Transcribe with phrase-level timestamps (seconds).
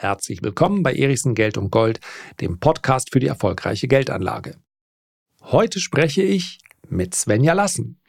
[0.00, 2.00] Herzlich willkommen bei Erichsen Geld und Gold,
[2.40, 4.56] dem Podcast für die erfolgreiche Geldanlage.
[5.42, 8.00] Heute spreche ich mit Svenja Lassen.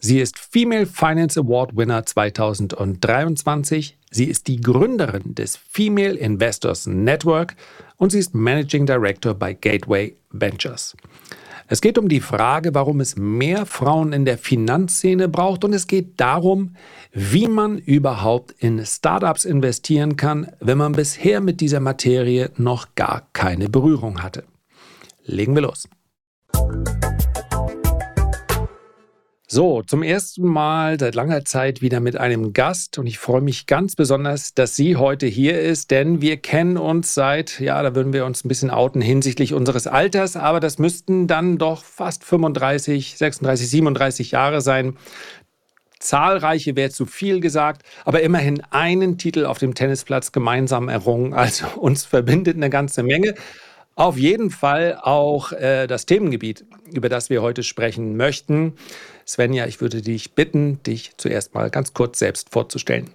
[0.00, 3.96] Sie ist Female Finance Award Winner 2023.
[4.10, 7.54] Sie ist die Gründerin des Female Investors Network
[7.96, 10.96] und sie ist Managing Director bei Gateway Ventures.
[11.68, 15.88] Es geht um die Frage, warum es mehr Frauen in der Finanzszene braucht und es
[15.88, 16.76] geht darum,
[17.12, 23.28] wie man überhaupt in Startups investieren kann, wenn man bisher mit dieser Materie noch gar
[23.32, 24.44] keine Berührung hatte.
[25.24, 25.88] Legen wir los.
[29.48, 33.66] So, zum ersten Mal seit langer Zeit wieder mit einem Gast und ich freue mich
[33.66, 38.12] ganz besonders, dass sie heute hier ist, denn wir kennen uns seit, ja, da würden
[38.12, 43.16] wir uns ein bisschen outen hinsichtlich unseres Alters, aber das müssten dann doch fast 35,
[43.16, 44.96] 36, 37 Jahre sein.
[46.00, 51.34] Zahlreiche wäre zu viel gesagt, aber immerhin einen Titel auf dem Tennisplatz gemeinsam errungen.
[51.34, 53.36] Also uns verbindet eine ganze Menge.
[53.94, 58.74] Auf jeden Fall auch äh, das Themengebiet, über das wir heute sprechen möchten.
[59.26, 63.10] Svenja, ich würde dich bitten, dich zuerst mal ganz kurz selbst vorzustellen.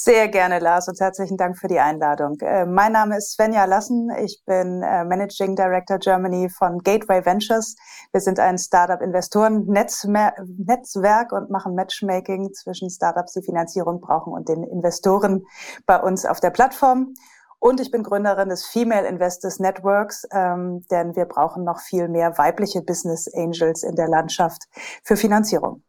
[0.00, 2.38] Sehr gerne, Lars, und herzlichen Dank für die Einladung.
[2.38, 4.10] Äh, mein Name ist Svenja Lassen.
[4.22, 7.74] Ich bin äh, Managing Director Germany von Gateway Ventures.
[8.12, 15.44] Wir sind ein Startup-Investoren-Netzwerk und machen Matchmaking zwischen Startups, die Finanzierung brauchen, und den Investoren
[15.84, 17.14] bei uns auf der Plattform.
[17.60, 22.38] Und ich bin Gründerin des Female Investors Networks, ähm, denn wir brauchen noch viel mehr
[22.38, 24.62] weibliche Business Angels in der Landschaft
[25.02, 25.82] für Finanzierung.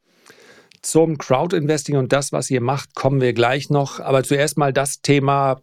[0.82, 4.00] Zum Crowd-Investing und das, was ihr macht, kommen wir gleich noch.
[4.00, 5.62] Aber zuerst mal das Thema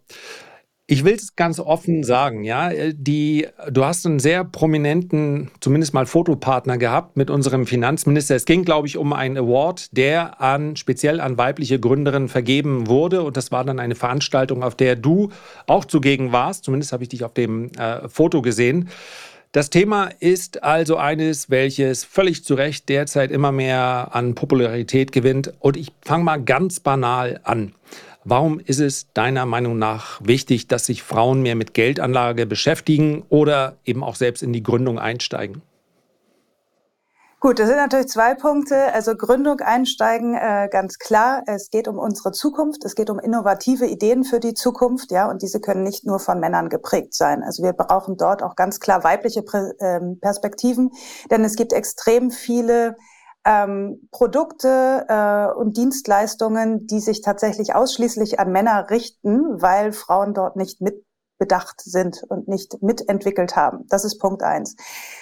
[0.89, 2.71] ich will es ganz offen sagen, ja.
[2.93, 8.37] Die, du hast einen sehr prominenten, zumindest mal Fotopartner gehabt mit unserem Finanzminister.
[8.37, 13.23] Es ging, glaube ich, um einen Award, der an, speziell an weibliche Gründerinnen vergeben wurde.
[13.23, 15.29] Und das war dann eine Veranstaltung, auf der du
[15.65, 16.63] auch zugegen warst.
[16.63, 18.87] Zumindest habe ich dich auf dem äh, Foto gesehen.
[19.51, 25.51] Das Thema ist also eines, welches völlig zu Recht derzeit immer mehr an Popularität gewinnt.
[25.59, 27.73] Und ich fange mal ganz banal an.
[28.29, 33.77] Warum ist es deiner Meinung nach wichtig, dass sich Frauen mehr mit Geldanlage beschäftigen oder
[33.85, 35.61] eben auch selbst in die Gründung einsteigen?
[37.39, 38.93] Gut, das sind natürlich zwei Punkte.
[38.93, 41.43] Also Gründung einsteigen, äh, ganz klar.
[41.45, 42.83] Es geht um unsere Zukunft.
[42.83, 45.29] Es geht um innovative Ideen für die Zukunft, ja.
[45.29, 47.43] Und diese können nicht nur von Männern geprägt sein.
[47.43, 49.45] Also wir brauchen dort auch ganz klar weibliche
[49.79, 50.91] ähm, Perspektiven,
[51.31, 52.97] denn es gibt extrem viele
[53.47, 60.57] ähm, Produkte äh, und Dienstleistungen, die sich tatsächlich ausschließlich an Männer richten, weil Frauen dort
[60.57, 61.06] nicht mit
[61.37, 63.85] bedacht sind und nicht mitentwickelt haben.
[63.89, 64.75] Das ist Punkt eins.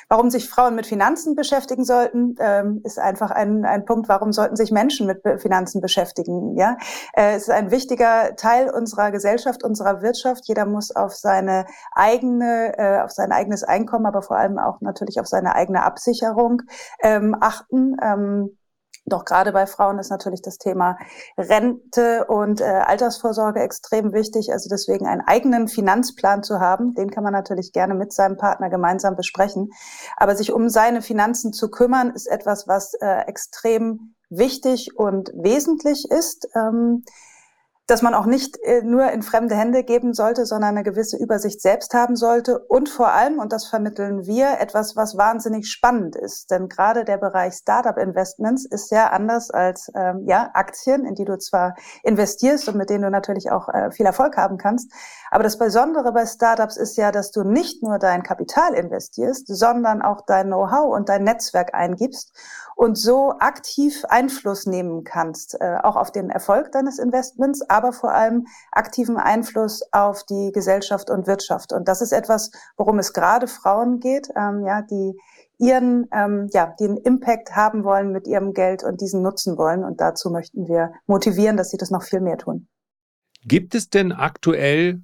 [0.08, 4.09] Warum sich Frauen mit Finanzen beschäftigen sollten, ähm, ist einfach ein, ein Punkt.
[4.09, 6.56] Warum sollten sich Menschen mit Finanzen beschäftigen?
[6.58, 6.78] Ja,
[7.14, 10.48] äh, es ist ein wichtiger Teil unserer Gesellschaft, unserer Wirtschaft.
[10.48, 15.20] Jeder muss auf seine eigene, äh, auf sein eigenes Einkommen, aber vor allem auch natürlich
[15.20, 16.62] auf seine eigene Absicherung
[17.02, 17.97] ähm, achten.
[18.02, 18.58] Ähm,
[19.05, 20.97] doch gerade bei Frauen ist natürlich das Thema
[21.38, 24.51] Rente und äh, Altersvorsorge extrem wichtig.
[24.51, 28.69] Also deswegen einen eigenen Finanzplan zu haben, den kann man natürlich gerne mit seinem Partner
[28.69, 29.69] gemeinsam besprechen.
[30.17, 36.05] Aber sich um seine Finanzen zu kümmern, ist etwas, was äh, extrem wichtig und wesentlich
[36.09, 36.47] ist.
[36.55, 37.03] Ähm,
[37.88, 41.62] dass man auch nicht äh, nur in fremde Hände geben sollte, sondern eine gewisse Übersicht
[41.62, 46.50] selbst haben sollte und vor allem, und das vermitteln wir, etwas, was wahnsinnig spannend ist.
[46.50, 51.25] Denn gerade der Bereich Startup Investments ist sehr anders als ähm, ja, Aktien, in die
[51.25, 54.91] du zwar investierst und mit denen du natürlich auch äh, viel Erfolg haben kannst.
[55.29, 60.02] Aber das Besondere bei Startups ist ja, dass du nicht nur dein Kapital investierst, sondern
[60.02, 62.34] auch dein Know-how und dein Netzwerk eingibst
[62.75, 68.13] und so aktiv Einfluss nehmen kannst, äh, auch auf den Erfolg deines Investments, aber vor
[68.13, 71.74] allem aktiven Einfluss auf die Gesellschaft und Wirtschaft.
[71.74, 75.19] Und das ist etwas, worum es gerade Frauen geht, ähm, ja, die
[75.58, 79.84] ihren, ähm, ja, den Impact haben wollen mit ihrem Geld und diesen nutzen wollen.
[79.84, 82.68] Und dazu möchten wir motivieren, dass sie das noch viel mehr tun.
[83.44, 85.02] Gibt es denn aktuell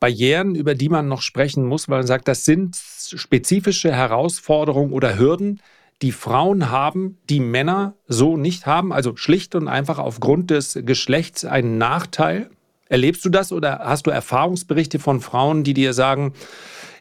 [0.00, 5.16] Barrieren, über die man noch sprechen muss, weil man sagt, das sind spezifische Herausforderungen oder
[5.16, 5.60] Hürden,
[6.02, 8.92] die Frauen haben, die Männer so nicht haben?
[8.92, 12.50] Also schlicht und einfach aufgrund des Geschlechts einen Nachteil?
[12.88, 16.34] Erlebst du das oder hast du Erfahrungsberichte von Frauen, die dir sagen,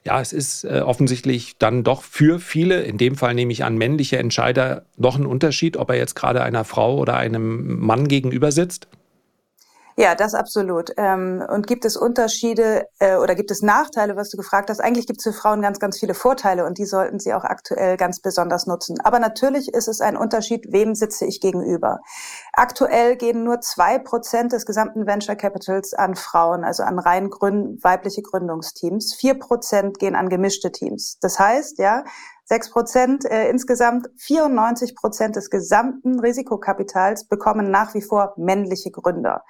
[0.03, 3.77] ja, es ist äh, offensichtlich dann doch für viele, in dem Fall nehme ich an
[3.77, 8.51] männliche Entscheider, doch ein Unterschied, ob er jetzt gerade einer Frau oder einem Mann gegenüber
[8.51, 8.87] sitzt?
[9.97, 10.91] Ja, das absolut.
[10.97, 14.79] Ähm, und gibt es Unterschiede äh, oder gibt es Nachteile, was du gefragt hast?
[14.79, 17.97] Eigentlich gibt es für Frauen ganz, ganz viele Vorteile und die sollten sie auch aktuell
[17.97, 18.99] ganz besonders nutzen.
[19.01, 21.99] Aber natürlich ist es ein Unterschied, wem sitze ich gegenüber.
[22.53, 27.83] Aktuell gehen nur zwei Prozent des gesamten Venture Capitals an Frauen, also an rein gründ
[27.83, 29.13] weibliche Gründungsteams.
[29.13, 31.17] Vier Prozent gehen an gemischte Teams.
[31.21, 32.03] Das heißt, ja,
[32.51, 39.45] 6 Prozent äh, insgesamt, 94 Prozent des gesamten Risikokapitals bekommen nach wie vor männliche Gründer.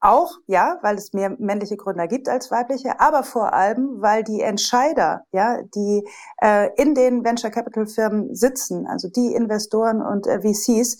[0.00, 4.40] Auch, ja, weil es mehr männliche Gründer gibt als weibliche, aber vor allem, weil die
[4.40, 6.02] Entscheider, ja, die
[6.42, 10.98] äh, in den Venture Capital Firmen sitzen, also die Investoren und äh, VCs,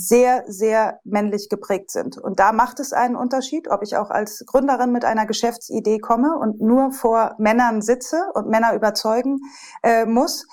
[0.00, 2.16] sehr, sehr männlich geprägt sind.
[2.16, 6.38] Und da macht es einen Unterschied, ob ich auch als Gründerin mit einer Geschäftsidee komme
[6.38, 9.40] und nur vor Männern sitze und Männer überzeugen
[9.82, 10.46] äh, muss.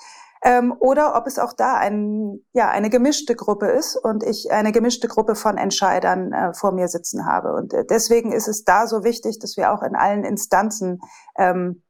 [0.44, 4.70] Ähm, oder ob es auch da ein, ja, eine gemischte Gruppe ist und ich eine
[4.70, 7.54] gemischte Gruppe von Entscheidern äh, vor mir sitzen habe.
[7.54, 11.00] Und äh, deswegen ist es da so wichtig, dass wir auch in allen Instanzen
[11.36, 11.82] ähm,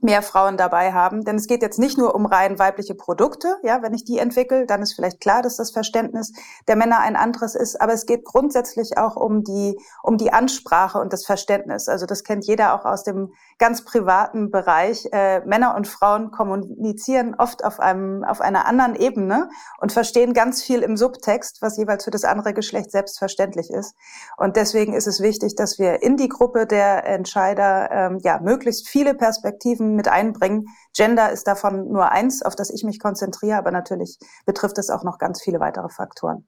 [0.00, 1.24] mehr Frauen dabei haben.
[1.24, 3.56] Denn es geht jetzt nicht nur um rein weibliche Produkte.
[3.62, 6.32] Ja, wenn ich die entwickle, dann ist vielleicht klar, dass das Verständnis
[6.66, 7.80] der Männer ein anderes ist.
[7.80, 11.88] Aber es geht grundsätzlich auch um die, um die Ansprache und das Verständnis.
[11.88, 15.06] Also das kennt jeder auch aus dem ganz privaten Bereich.
[15.12, 20.62] Äh, Männer und Frauen kommunizieren oft auf einem, auf einer anderen Ebene und verstehen ganz
[20.62, 23.94] viel im Subtext, was jeweils für das andere Geschlecht selbstverständlich ist.
[24.36, 28.88] Und deswegen ist es wichtig, dass wir in die Gruppe der Entscheider, ähm, ja, möglichst
[28.88, 30.66] viele Perspektiven mit einbringen.
[30.96, 35.04] Gender ist davon nur eins, auf das ich mich konzentriere, aber natürlich betrifft es auch
[35.04, 36.46] noch ganz viele weitere Faktoren.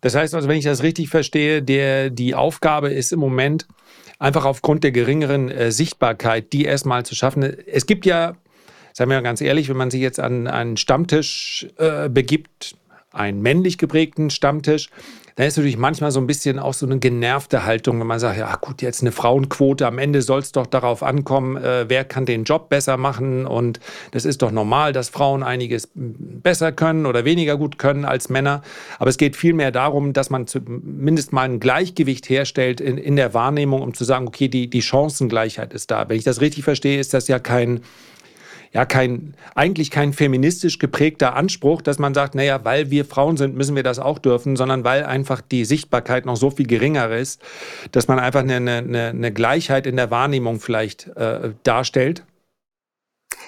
[0.00, 3.66] Das heißt also, wenn ich das richtig verstehe, der, die Aufgabe ist im Moment
[4.18, 7.42] einfach aufgrund der geringeren äh, Sichtbarkeit, die erstmal zu schaffen.
[7.42, 8.36] Es gibt ja,
[8.92, 12.76] sagen wir mal ganz ehrlich, wenn man sich jetzt an einen Stammtisch äh, begibt,
[13.12, 14.90] einen männlich geprägten Stammtisch,
[15.36, 18.38] da ist natürlich manchmal so ein bisschen auch so eine genervte Haltung, wenn man sagt,
[18.38, 22.24] ja gut, jetzt eine Frauenquote, am Ende soll es doch darauf ankommen, äh, wer kann
[22.24, 23.78] den Job besser machen und
[24.12, 28.62] das ist doch normal, dass Frauen einiges besser können oder weniger gut können als Männer.
[28.98, 33.34] Aber es geht vielmehr darum, dass man zumindest mal ein Gleichgewicht herstellt in, in der
[33.34, 36.08] Wahrnehmung, um zu sagen, okay, die, die Chancengleichheit ist da.
[36.08, 37.82] Wenn ich das richtig verstehe, ist das ja kein
[38.76, 43.56] ja kein, eigentlich kein feministisch geprägter Anspruch, dass man sagt, naja, weil wir Frauen sind,
[43.56, 47.40] müssen wir das auch dürfen, sondern weil einfach die Sichtbarkeit noch so viel geringer ist,
[47.92, 52.22] dass man einfach eine, eine, eine Gleichheit in der Wahrnehmung vielleicht äh, darstellt.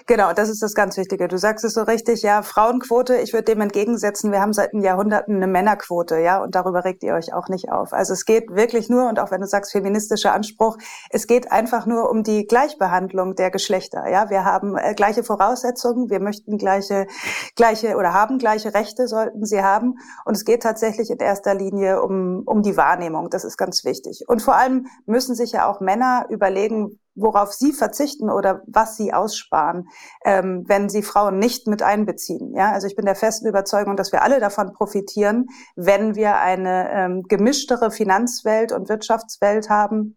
[0.08, 1.28] Genau, das ist das ganz Wichtige.
[1.28, 5.36] Du sagst es so richtig, ja, Frauenquote, ich würde dem entgegensetzen, wir haben seit Jahrhunderten
[5.36, 7.92] eine Männerquote, ja, und darüber regt ihr euch auch nicht auf.
[7.92, 10.78] Also es geht wirklich nur, und auch wenn du sagst feministischer Anspruch,
[11.10, 14.30] es geht einfach nur um die Gleichbehandlung der Geschlechter, ja.
[14.30, 17.06] Wir haben äh, gleiche Voraussetzungen, wir möchten gleiche,
[17.54, 19.96] gleiche oder haben gleiche Rechte, sollten sie haben.
[20.24, 23.28] Und es geht tatsächlich in erster Linie um, um die Wahrnehmung.
[23.28, 24.24] Das ist ganz wichtig.
[24.26, 29.12] Und vor allem müssen sich ja auch Männer überlegen, worauf sie verzichten oder was sie
[29.12, 29.88] aussparen,
[30.24, 32.54] ähm, wenn sie Frauen nicht mit einbeziehen.
[32.54, 35.46] Ja, also ich bin der festen Überzeugung, dass wir alle davon profitieren,
[35.76, 40.16] wenn wir eine ähm, gemischtere Finanzwelt und Wirtschaftswelt haben,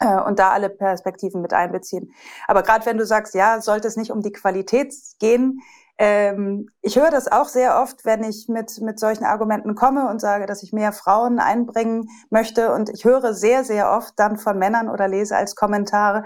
[0.00, 2.12] äh, und da alle Perspektiven mit einbeziehen.
[2.46, 5.60] Aber gerade wenn du sagst, ja, sollte es nicht um die Qualität gehen,
[5.98, 10.20] ähm, ich höre das auch sehr oft, wenn ich mit, mit solchen Argumenten komme und
[10.20, 12.72] sage, dass ich mehr Frauen einbringen möchte.
[12.72, 16.24] Und ich höre sehr, sehr oft dann von Männern oder lese als Kommentare,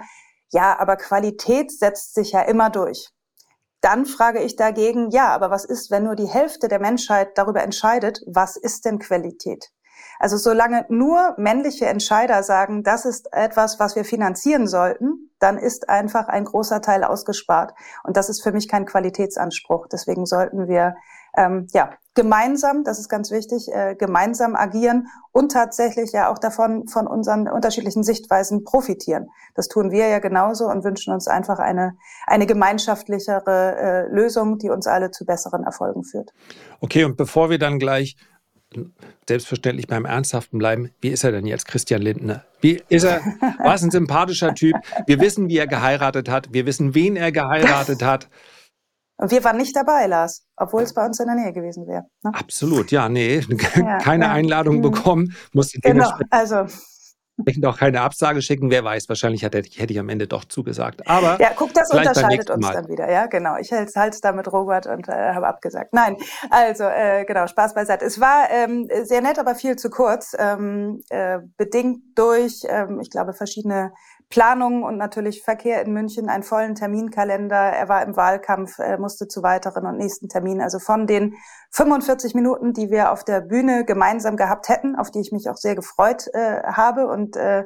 [0.51, 3.11] ja, aber Qualität setzt sich ja immer durch.
[3.83, 7.63] Dann frage ich dagegen, ja, aber was ist, wenn nur die Hälfte der Menschheit darüber
[7.63, 9.71] entscheidet, was ist denn Qualität?
[10.19, 15.89] Also solange nur männliche Entscheider sagen, das ist etwas, was wir finanzieren sollten, dann ist
[15.89, 17.73] einfach ein großer Teil ausgespart.
[18.03, 19.87] Und das ist für mich kein Qualitätsanspruch.
[19.87, 20.97] Deswegen sollten wir
[21.37, 26.89] ähm, ja gemeinsam, das ist ganz wichtig, äh, gemeinsam agieren und tatsächlich ja auch davon
[26.89, 29.29] von unseren unterschiedlichen Sichtweisen profitieren.
[29.55, 31.97] Das tun wir ja genauso und wünschen uns einfach eine
[32.27, 36.33] eine gemeinschaftlichere äh, Lösung, die uns alle zu besseren Erfolgen führt.
[36.81, 38.17] Okay, und bevor wir dann gleich
[39.29, 40.91] selbstverständlich beim Ernsthaften bleiben.
[41.01, 42.45] Wie ist er denn jetzt, Christian Lindner?
[42.61, 43.21] Wie ist er?
[43.63, 44.77] Was ein sympathischer Typ.
[45.07, 46.53] Wir wissen, wie er geheiratet hat.
[46.53, 48.29] Wir wissen, wen er geheiratet hat.
[49.17, 52.05] Und wir waren nicht dabei, Lars, obwohl es bei uns in der Nähe gewesen wäre.
[52.23, 52.31] Ne?
[52.35, 53.41] Absolut, ja, nee,
[53.75, 54.33] ja, keine ja.
[54.33, 54.83] Einladung mhm.
[54.83, 55.35] bekommen.
[55.53, 56.67] Musste genau, also
[57.39, 58.71] entsprechend auch keine Absage schicken.
[58.71, 61.09] Wer weiß, wahrscheinlich hätte ich, hätte ich am Ende doch zugesagt.
[61.09, 63.11] Aber ja, guck, das unterscheidet uns dann wieder.
[63.11, 63.57] Ja, genau.
[63.59, 65.93] Ich halte es da mit Robert und äh, habe abgesagt.
[65.93, 66.17] Nein,
[66.51, 68.05] also äh, genau, Spaß beiseite.
[68.05, 70.37] Es war ähm, sehr nett, aber viel zu kurz.
[70.39, 73.93] Ähm, äh, bedingt durch, ähm, ich glaube, verschiedene
[74.31, 77.57] Planung und natürlich Verkehr in München, einen vollen Terminkalender.
[77.57, 80.61] Er war im Wahlkampf, er musste zu weiteren und nächsten Terminen.
[80.61, 81.35] Also von den
[81.71, 85.57] 45 Minuten, die wir auf der Bühne gemeinsam gehabt hätten, auf die ich mich auch
[85.57, 87.65] sehr gefreut äh, habe und äh,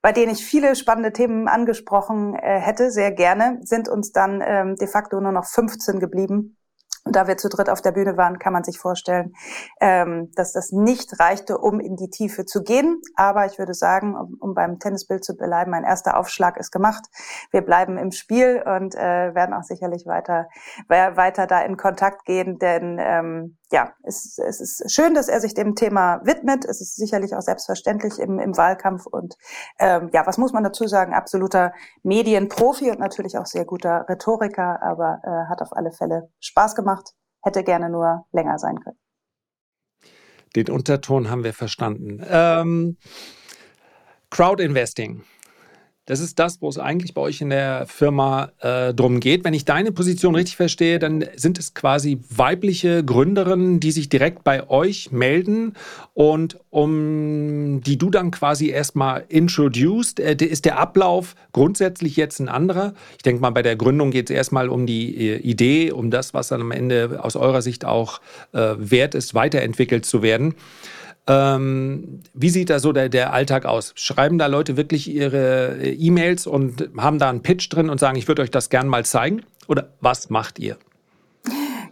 [0.00, 4.74] bei denen ich viele spannende Themen angesprochen äh, hätte, sehr gerne, sind uns dann ähm,
[4.74, 6.56] de facto nur noch 15 geblieben.
[7.04, 9.34] Und da wir zu dritt auf der Bühne waren, kann man sich vorstellen,
[9.80, 13.00] ähm, dass das nicht reichte, um in die Tiefe zu gehen.
[13.16, 17.04] Aber ich würde sagen, um, um beim Tennisbild zu bleiben, mein erster Aufschlag ist gemacht.
[17.50, 20.48] Wir bleiben im Spiel und äh, werden auch sicherlich weiter,
[20.88, 25.54] weiter da in Kontakt gehen, denn ähm, ja, es, es ist schön, dass er sich
[25.54, 26.66] dem Thema widmet.
[26.66, 29.34] Es ist sicherlich auch selbstverständlich im, im Wahlkampf und
[29.78, 31.14] ähm, ja, was muss man dazu sagen?
[31.14, 36.74] Absoluter Medienprofi und natürlich auch sehr guter Rhetoriker, aber äh, hat auf alle Fälle Spaß
[36.74, 37.14] gemacht.
[37.42, 38.98] Hätte gerne nur länger sein können.
[40.54, 42.24] Den Unterton haben wir verstanden.
[42.28, 42.98] Ähm,
[44.30, 45.24] Crowd Investing.
[46.06, 49.44] Das ist das, wo es eigentlich bei euch in der Firma äh, drum geht.
[49.44, 54.42] Wenn ich deine Position richtig verstehe, dann sind es quasi weibliche Gründerinnen, die sich direkt
[54.42, 55.74] bei euch melden
[56.12, 60.18] und um die du dann quasi erstmal introduced.
[60.18, 62.94] Äh, ist der Ablauf grundsätzlich jetzt ein anderer?
[63.12, 66.34] Ich denke mal, bei der Gründung geht es erstmal um die äh, Idee, um das,
[66.34, 68.20] was dann am Ende aus eurer Sicht auch
[68.52, 70.56] äh, wert ist, weiterentwickelt zu werden.
[71.28, 73.92] Ähm, wie sieht da so der, der Alltag aus?
[73.94, 78.16] Schreiben da Leute wirklich ihre äh, E-Mails und haben da einen Pitch drin und sagen,
[78.16, 79.42] ich würde euch das gern mal zeigen?
[79.68, 80.76] Oder was macht ihr?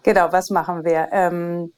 [0.02, 1.08] Genau, was machen wir?
[1.12, 1.72] Ähm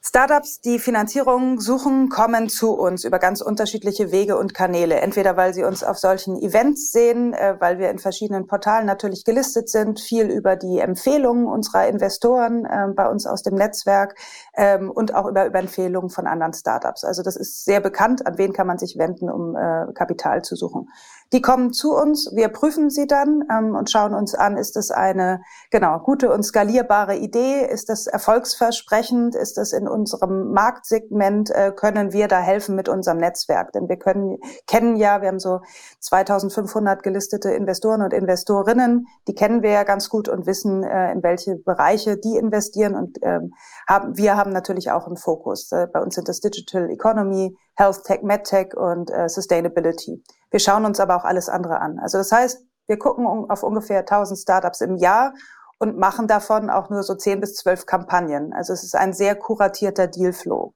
[0.00, 5.00] Startups, die Finanzierung suchen, kommen zu uns über ganz unterschiedliche Wege und Kanäle.
[5.00, 9.24] Entweder weil sie uns auf solchen Events sehen, äh, weil wir in verschiedenen Portalen natürlich
[9.24, 14.14] gelistet sind, viel über die Empfehlungen unserer Investoren äh, bei uns aus dem Netzwerk
[14.54, 17.02] ähm, und auch über, über Empfehlungen von anderen Startups.
[17.02, 20.54] Also das ist sehr bekannt, an wen kann man sich wenden, um äh, Kapital zu
[20.54, 20.88] suchen.
[21.32, 24.90] Die kommen zu uns, wir prüfen sie dann ähm, und schauen uns an, ist das
[24.90, 31.72] eine genau gute und skalierbare Idee, ist das erfolgsversprechend, ist das in unserem Marktsegment, äh,
[31.74, 35.60] können wir da helfen mit unserem Netzwerk, denn wir können kennen ja, wir haben so
[36.00, 41.22] 2500 gelistete Investoren und Investorinnen, die kennen wir ja ganz gut und wissen, äh, in
[41.22, 42.94] welche Bereiche die investieren.
[42.94, 43.52] Und ähm,
[43.88, 45.70] haben wir haben natürlich auch einen Fokus.
[45.72, 50.22] Äh, bei uns sind das Digital Economy, Health Tech, MedTech und äh, Sustainability.
[50.50, 51.98] Wir schauen uns aber auch alles andere an.
[51.98, 55.34] Also das heißt, wir gucken auf ungefähr 1000 Startups im Jahr
[55.78, 58.52] und machen davon auch nur so 10 bis 12 Kampagnen.
[58.52, 60.74] Also es ist ein sehr kuratierter Dealflow.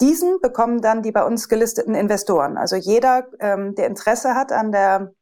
[0.00, 2.56] Diesen bekommen dann die bei uns gelisteten Investoren.
[2.56, 5.12] Also jeder, ähm, der Interesse hat an der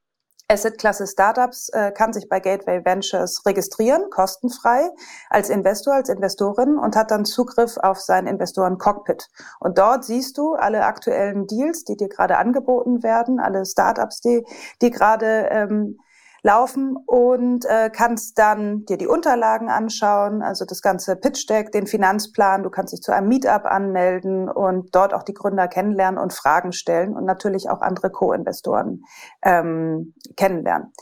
[0.53, 4.91] Asset-Klasse Startups äh, kann sich bei Gateway Ventures registrieren, kostenfrei,
[5.31, 9.29] als Investor, als Investorin und hat dann Zugriff auf sein Investoren-Cockpit.
[9.61, 14.45] Und dort siehst du alle aktuellen Deals, die dir gerade angeboten werden, alle Startups, die,
[14.83, 15.99] die gerade ähm,
[16.43, 21.87] laufen und äh, kannst dann dir die Unterlagen anschauen, also das ganze Pitch Deck, den
[21.87, 22.65] Finanzplan.
[22.65, 26.73] Du kannst dich zu einem Meetup anmelden und dort auch die Gründer kennenlernen und Fragen
[26.73, 29.03] stellen und natürlich auch andere Co-Investoren
[29.43, 30.93] ähm, kennenlernen.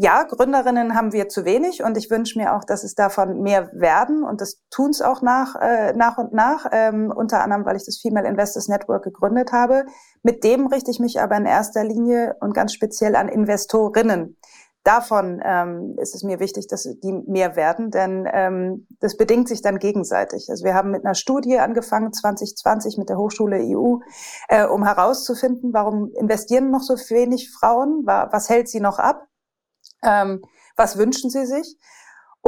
[0.00, 3.68] Ja, Gründerinnen haben wir zu wenig und ich wünsche mir auch, dass es davon mehr
[3.72, 7.74] werden und das tun es auch nach, äh, nach und nach, ähm, unter anderem, weil
[7.74, 9.86] ich das Female Investors Network gegründet habe.
[10.22, 14.36] Mit dem richte ich mich aber in erster Linie und ganz speziell an Investorinnen
[14.88, 19.60] davon ähm, ist es mir wichtig, dass die mehr werden, denn ähm, das bedingt sich
[19.60, 20.48] dann gegenseitig.
[20.48, 23.98] Also wir haben mit einer Studie angefangen 2020 mit der Hochschule EU,
[24.48, 29.26] äh, um herauszufinden, warum investieren noch so wenig Frauen, was hält sie noch ab,
[30.02, 30.42] ähm,
[30.74, 31.76] was wünschen sie sich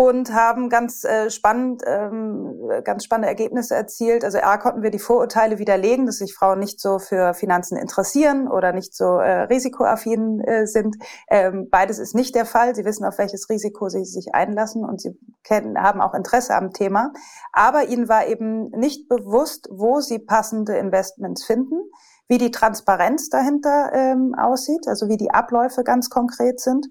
[0.00, 4.24] und haben ganz äh, spannend, ähm, ganz spannende Ergebnisse erzielt.
[4.24, 8.48] Also A konnten wir die Vorurteile widerlegen, dass sich Frauen nicht so für Finanzen interessieren
[8.48, 10.96] oder nicht so äh, risikoaffin äh, sind.
[11.28, 12.74] Ähm, beides ist nicht der Fall.
[12.74, 16.72] Sie wissen, auf welches Risiko sie sich einlassen und sie kennen, haben auch Interesse am
[16.72, 17.12] Thema.
[17.52, 21.78] Aber ihnen war eben nicht bewusst, wo sie passende Investments finden
[22.30, 26.86] wie die Transparenz dahinter ähm, aussieht, also wie die Abläufe ganz konkret sind.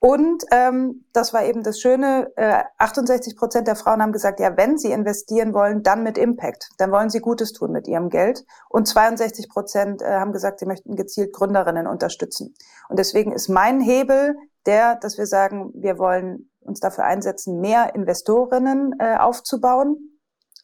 [0.00, 4.56] Und ähm, das war eben das Schöne, äh, 68 Prozent der Frauen haben gesagt, ja,
[4.56, 6.68] wenn sie investieren wollen, dann mit Impact.
[6.78, 8.44] Dann wollen sie Gutes tun mit ihrem Geld.
[8.68, 12.54] Und 62 Prozent äh, haben gesagt, sie möchten gezielt Gründerinnen unterstützen.
[12.88, 14.36] Und deswegen ist mein Hebel
[14.66, 20.07] der, dass wir sagen, wir wollen uns dafür einsetzen, mehr Investorinnen äh, aufzubauen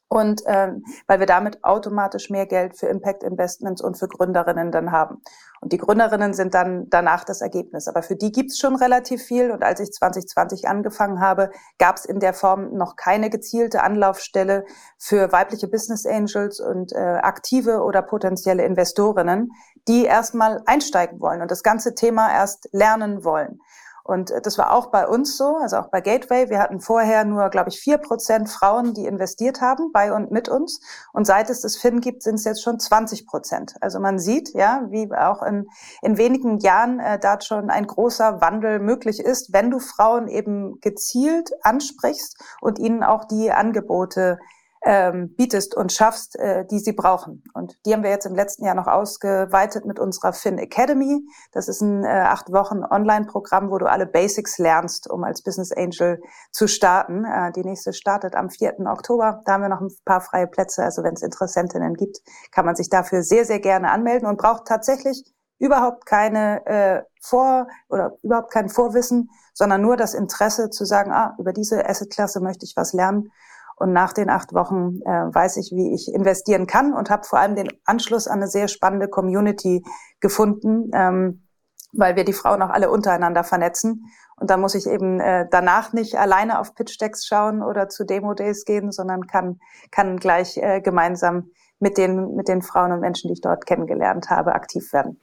[0.08, 4.92] und ähm, weil wir damit automatisch mehr Geld für Impact Investments und für Gründerinnen dann
[4.92, 5.23] haben.
[5.61, 7.88] Und die Gründerinnen sind dann danach das Ergebnis.
[7.88, 9.50] Aber für die gibt's schon relativ viel.
[9.50, 14.66] Und als ich 2020 angefangen habe, gab's in der Form noch keine gezielte Anlaufstelle
[14.99, 19.52] für weibliche Business Angels und äh, aktive oder potenzielle Investorinnen,
[19.88, 23.58] die erstmal einsteigen wollen und das ganze Thema erst lernen wollen.
[24.04, 26.50] Und äh, das war auch bei uns so, also auch bei Gateway.
[26.50, 30.49] Wir hatten vorher nur, glaube ich, vier Prozent Frauen, die investiert haben bei und mit
[30.49, 30.80] uns.
[31.12, 33.75] Und seit es das FIN gibt, sind es jetzt schon 20 Prozent.
[33.80, 35.68] Also man sieht, ja, wie auch in,
[36.02, 40.80] in wenigen Jahren äh, da schon ein großer Wandel möglich ist, wenn du Frauen eben
[40.80, 44.38] gezielt ansprichst und ihnen auch die Angebote
[44.84, 47.42] ähm, bietest und schaffst, äh, die sie brauchen.
[47.54, 51.26] Und die haben wir jetzt im letzten Jahr noch ausgeweitet mit unserer Fin Academy.
[51.52, 55.72] Das ist ein äh, acht Wochen Online-Programm, wo du alle Basics lernst, um als Business
[55.72, 56.20] Angel
[56.52, 57.24] zu starten.
[57.24, 58.80] Äh, die nächste startet am 4.
[58.86, 59.40] Oktober.
[59.46, 60.84] Da haben wir noch ein paar freie Plätze.
[60.84, 62.18] Also wenn es Interessentinnen gibt,
[62.52, 65.24] kann man sich dafür sehr, sehr gerne anmelden und braucht tatsächlich
[65.58, 71.34] überhaupt keine äh, Vor- oder überhaupt kein Vorwissen, sondern nur das Interesse zu sagen, ah,
[71.38, 73.30] über diese Assetklasse möchte ich was lernen
[73.76, 77.38] und nach den acht Wochen äh, weiß ich, wie ich investieren kann und habe vor
[77.38, 79.84] allem den Anschluss an eine sehr spannende Community
[80.20, 81.46] gefunden, ähm,
[81.92, 84.06] weil wir die Frauen auch alle untereinander vernetzen.
[84.36, 88.04] Und da muss ich eben äh, danach nicht alleine auf Pitch Decks schauen oder zu
[88.04, 93.00] Demo Days gehen, sondern kann, kann gleich äh, gemeinsam mit den, mit den Frauen und
[93.00, 95.20] Menschen, die ich dort kennengelernt habe, aktiv werden.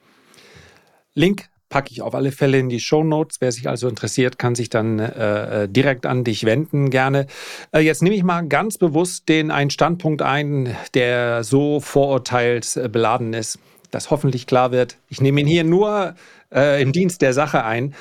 [1.14, 3.40] Link packe ich auf alle Fälle in die Show Notes.
[3.40, 7.26] Wer sich also interessiert, kann sich dann äh, äh, direkt an dich wenden, gerne.
[7.72, 13.58] Äh, jetzt nehme ich mal ganz bewusst den einen Standpunkt ein, der so vorurteilsbeladen ist,
[13.90, 14.98] dass hoffentlich klar wird.
[15.08, 16.14] Ich nehme ihn hier nur
[16.54, 17.94] äh, im Dienst der Sache ein.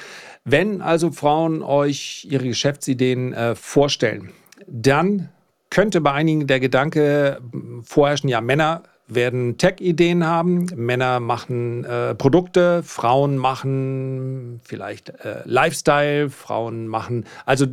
[0.44, 4.32] Wenn also Frauen euch ihre Geschäftsideen äh, vorstellen,
[4.68, 5.30] dann
[5.70, 7.40] könnte bei einigen der Gedanke
[7.84, 10.68] vorherrschen, ja, Männer werden Tech-Ideen haben.
[10.76, 17.66] Männer machen äh, Produkte, Frauen machen vielleicht äh, Lifestyle, Frauen machen, also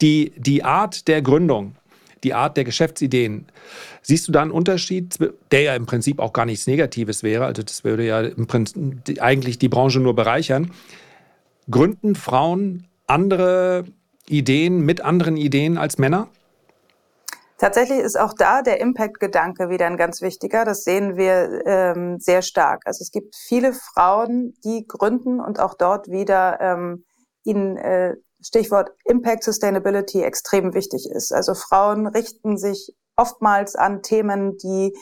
[0.00, 1.76] die, die Art der Gründung,
[2.22, 3.46] die Art der Geschäftsideen.
[4.02, 5.18] Siehst du da einen Unterschied,
[5.50, 7.46] der ja im Prinzip auch gar nichts Negatives wäre?
[7.46, 10.70] Also das würde ja im Prinzip eigentlich die Branche nur bereichern.
[11.70, 13.84] Gründen Frauen andere
[14.28, 16.28] Ideen mit anderen Ideen als Männer?
[17.58, 20.64] Tatsächlich ist auch da der Impact-Gedanke wieder ein ganz wichtiger.
[20.64, 22.82] Das sehen wir ähm, sehr stark.
[22.84, 27.04] Also es gibt viele Frauen, die gründen und auch dort wieder ähm,
[27.44, 31.32] ihnen äh, Stichwort Impact Sustainability extrem wichtig ist.
[31.32, 34.92] Also Frauen richten sich oftmals an Themen, die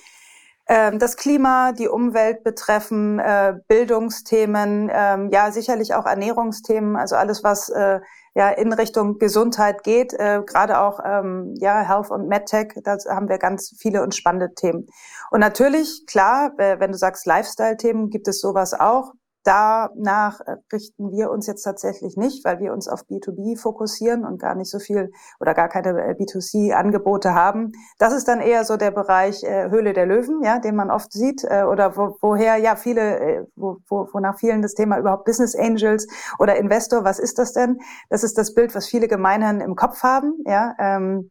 [0.68, 7.42] ähm, das Klima, die Umwelt betreffen, äh, Bildungsthemen, ähm, ja sicherlich auch Ernährungsthemen, also alles,
[7.42, 8.00] was äh,
[8.35, 13.29] ja in Richtung Gesundheit geht, äh, gerade auch ähm, ja Health und MedTech, da haben
[13.29, 14.87] wir ganz viele und spannende Themen.
[15.31, 19.12] Und natürlich, klar, wenn du sagst Lifestyle-Themen, gibt es sowas auch.
[19.44, 20.40] Danach
[20.72, 24.70] richten wir uns jetzt tatsächlich nicht, weil wir uns auf B2B fokussieren und gar nicht
[24.70, 27.72] so viel oder gar keine äh, B2C-Angebote haben.
[27.98, 31.12] Das ist dann eher so der Bereich äh, Höhle der Löwen, ja, den man oft
[31.12, 35.24] sieht äh, oder wo, woher ja viele, äh, wo, wo, wonach vielen das Thema überhaupt
[35.24, 36.07] Business Angels
[36.38, 37.78] oder Investor, was ist das denn?
[38.11, 40.74] Das ist das Bild, was viele Gemeinherren im Kopf haben, ja.
[40.78, 41.31] Ähm,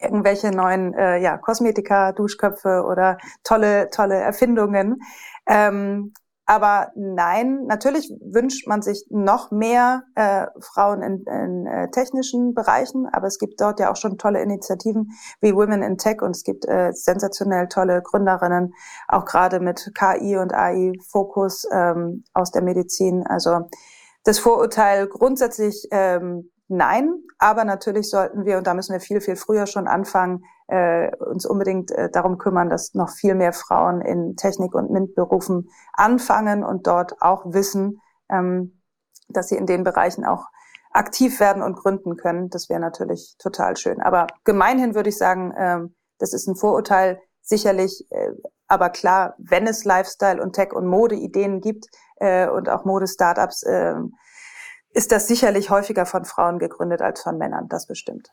[0.00, 5.00] irgendwelche neuen äh, ja, Kosmetika, Duschköpfe oder tolle, tolle Erfindungen.
[5.46, 6.12] Ähm,
[6.44, 13.06] aber nein, natürlich wünscht man sich noch mehr äh, Frauen in, in äh, technischen Bereichen,
[13.12, 16.42] aber es gibt dort ja auch schon tolle Initiativen wie Women in Tech und es
[16.42, 18.74] gibt äh, sensationell tolle Gründerinnen,
[19.06, 23.24] auch gerade mit KI und AI-Fokus ähm, aus der Medizin.
[23.24, 23.68] Also
[24.24, 29.36] das Vorurteil grundsätzlich ähm, nein, aber natürlich sollten wir, und da müssen wir viel, viel
[29.36, 34.36] früher schon anfangen, äh, uns unbedingt äh, darum kümmern, dass noch viel mehr Frauen in
[34.36, 38.80] Technik- und MINT-Berufen anfangen und dort auch wissen, ähm,
[39.28, 40.46] dass sie in den Bereichen auch
[40.90, 42.48] aktiv werden und gründen können.
[42.48, 44.00] Das wäre natürlich total schön.
[44.00, 48.30] Aber gemeinhin würde ich sagen, ähm, das ist ein Vorurteil, sicherlich, äh,
[48.66, 53.96] aber klar, wenn es Lifestyle und Tech und Mode-Ideen gibt äh, und auch Mode-Startups, äh,
[54.94, 57.68] ist das sicherlich häufiger von Frauen gegründet als von Männern.
[57.68, 58.32] Das bestimmt.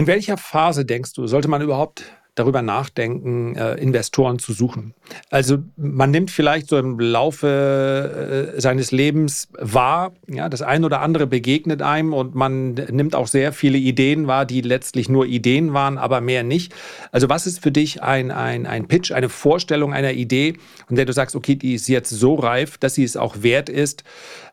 [0.00, 4.94] In welcher Phase denkst du, sollte man überhaupt darüber nachdenken, äh, Investoren zu suchen.
[5.28, 11.02] Also man nimmt vielleicht so im Laufe äh, seines Lebens wahr, ja, das ein oder
[11.02, 15.74] andere begegnet einem und man nimmt auch sehr viele Ideen wahr, die letztlich nur Ideen
[15.74, 16.74] waren, aber mehr nicht.
[17.12, 20.54] Also was ist für dich ein, ein, ein Pitch, eine Vorstellung einer Idee,
[20.86, 23.68] von der du sagst, okay, die ist jetzt so reif, dass sie es auch wert
[23.68, 24.04] ist,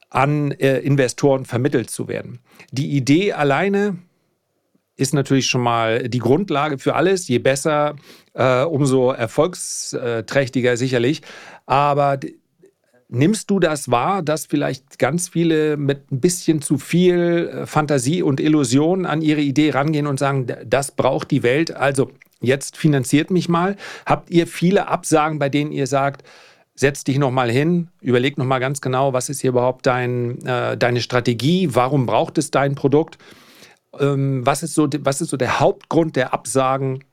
[0.09, 2.39] an äh, Investoren vermittelt zu werden.
[2.73, 3.95] Die Idee alleine
[4.97, 7.27] ist natürlich schon mal die Grundlage für alles.
[7.27, 7.95] Je besser,
[8.33, 11.21] äh, umso erfolgsträchtiger sicherlich.
[11.65, 12.19] Aber
[13.09, 18.21] Nimmst du das wahr, dass vielleicht ganz viele mit ein bisschen zu viel äh, Fantasie
[18.21, 23.31] und Illusion an ihre Idee rangehen und sagen, das braucht die Welt, also jetzt finanziert
[23.31, 23.77] mich mal?
[24.05, 26.23] Habt ihr viele Absagen, bei denen ihr sagt,
[26.75, 30.45] setz dich noch mal hin, überleg noch mal ganz genau, was ist hier überhaupt dein,
[30.45, 33.17] äh, deine Strategie, warum braucht es dein Produkt?
[33.99, 37.03] Ähm, was, ist so, was ist so der Hauptgrund der Absagen,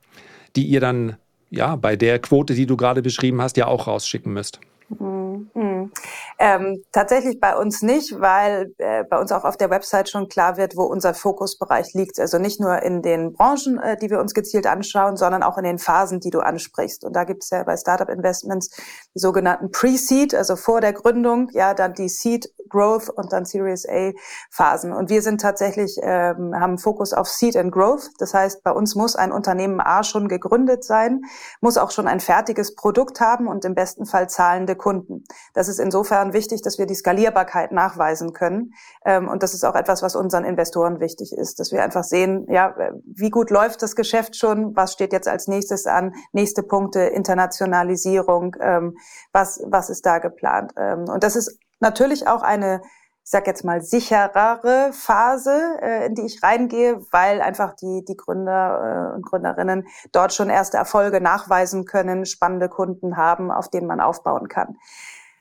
[0.56, 1.16] die ihr dann
[1.50, 4.60] ja bei der Quote, die du gerade beschrieben hast, ja auch rausschicken müsst?
[4.98, 5.50] Mhm.
[5.84, 5.92] Mhm.
[6.38, 10.56] Ähm, tatsächlich bei uns nicht, weil äh, bei uns auch auf der Website schon klar
[10.56, 12.18] wird, wo unser Fokusbereich liegt.
[12.18, 15.64] Also nicht nur in den Branchen, äh, die wir uns gezielt anschauen, sondern auch in
[15.64, 17.04] den Phasen, die du ansprichst.
[17.04, 18.70] Und da gibt es ja bei Startup Investments
[19.14, 23.86] die sogenannten Pre-Seed, also vor der Gründung, ja, dann die Seed Growth und dann Series
[23.88, 24.12] A
[24.50, 24.92] Phasen.
[24.92, 28.10] Und wir sind tatsächlich, ähm, haben Fokus auf Seed and Growth.
[28.18, 31.22] Das heißt, bei uns muss ein Unternehmen A schon gegründet sein,
[31.60, 35.24] muss auch schon ein fertiges Produkt haben und im besten Fall zahlende Kunden.
[35.52, 38.74] Das ist insofern wichtig, dass wir die Skalierbarkeit nachweisen können.
[39.04, 42.46] Ähm, und das ist auch etwas, was unseren Investoren wichtig ist, dass wir einfach sehen,
[42.48, 47.00] ja, wie gut läuft das Geschäft schon, was steht jetzt als nächstes an, nächste Punkte,
[47.00, 48.96] Internationalisierung, ähm,
[49.32, 50.72] was, was ist da geplant.
[50.76, 52.80] Ähm, und das ist natürlich auch eine
[53.24, 58.18] ich sag jetzt mal, sicherere Phase, äh, in die ich reingehe, weil einfach die, die
[58.18, 63.86] Gründer äh, und Gründerinnen dort schon erste Erfolge nachweisen können, spannende Kunden haben, auf denen
[63.86, 64.76] man aufbauen kann.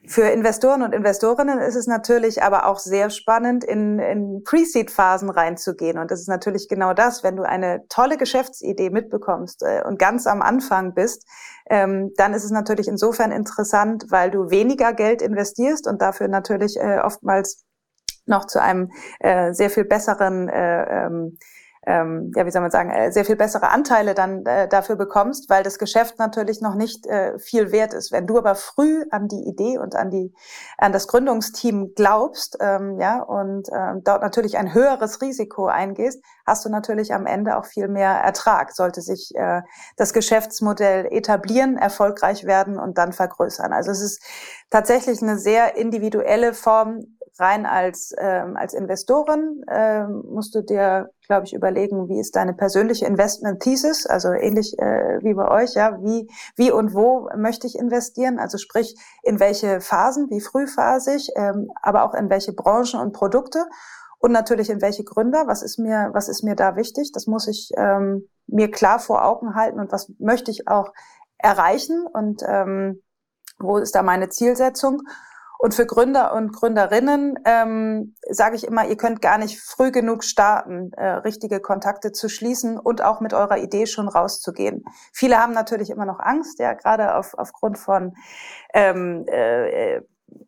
[0.06, 5.98] Für Investoren und Investorinnen ist es natürlich aber auch sehr spannend, in, in Pre-Seed-Phasen reinzugehen.
[5.98, 10.28] Und das ist natürlich genau das, wenn du eine tolle Geschäftsidee mitbekommst äh, und ganz
[10.28, 11.26] am Anfang bist,
[11.70, 16.78] ähm, dann ist es natürlich insofern interessant, weil du weniger Geld investierst und dafür natürlich
[16.78, 17.64] äh, oftmals
[18.26, 21.08] noch zu einem äh, sehr viel besseren äh,
[21.86, 25.50] ähm, ja, wie soll man sagen, äh, sehr viel bessere Anteile dann äh, dafür bekommst,
[25.50, 28.12] weil das Geschäft natürlich noch nicht äh, viel wert ist.
[28.12, 30.34] Wenn du aber früh an die Idee und an die
[30.78, 36.66] an das Gründungsteam glaubst, ähm, ja, und ähm, dort natürlich ein höheres Risiko eingehst, hast
[36.66, 38.74] du natürlich am Ende auch viel mehr Ertrag.
[38.74, 39.62] Sollte sich äh,
[39.98, 43.74] das Geschäftsmodell etablieren, erfolgreich werden und dann vergrößern.
[43.74, 44.24] Also es ist
[44.70, 51.46] tatsächlich eine sehr individuelle Form rein als, ähm, als Investorin ähm, musst du dir, glaube
[51.46, 55.98] ich, überlegen, wie ist deine persönliche Investment Thesis, also ähnlich äh, wie bei euch, ja,
[56.02, 61.70] wie, wie und wo möchte ich investieren, also sprich, in welche Phasen, wie frühphasig, ähm,
[61.82, 63.66] aber auch in welche Branchen und Produkte?
[64.20, 67.48] Und natürlich in welche Gründer, was ist mir, was ist mir da wichtig, das muss
[67.48, 70.94] ich ähm, mir klar vor Augen halten und was möchte ich auch
[71.38, 72.08] erreichen?
[72.08, 73.02] Und ähm,
[73.60, 75.02] wo ist da meine Zielsetzung
[75.64, 80.26] und für Gründer und Gründerinnen ähm, sage ich immer, ihr könnt gar nicht früh genug
[80.26, 84.84] starten, äh, richtige Kontakte zu schließen und auch mit eurer Idee schon rauszugehen.
[85.14, 88.14] Viele haben natürlich immer noch Angst, ja, gerade auf, aufgrund von
[88.74, 90.02] ähm, äh,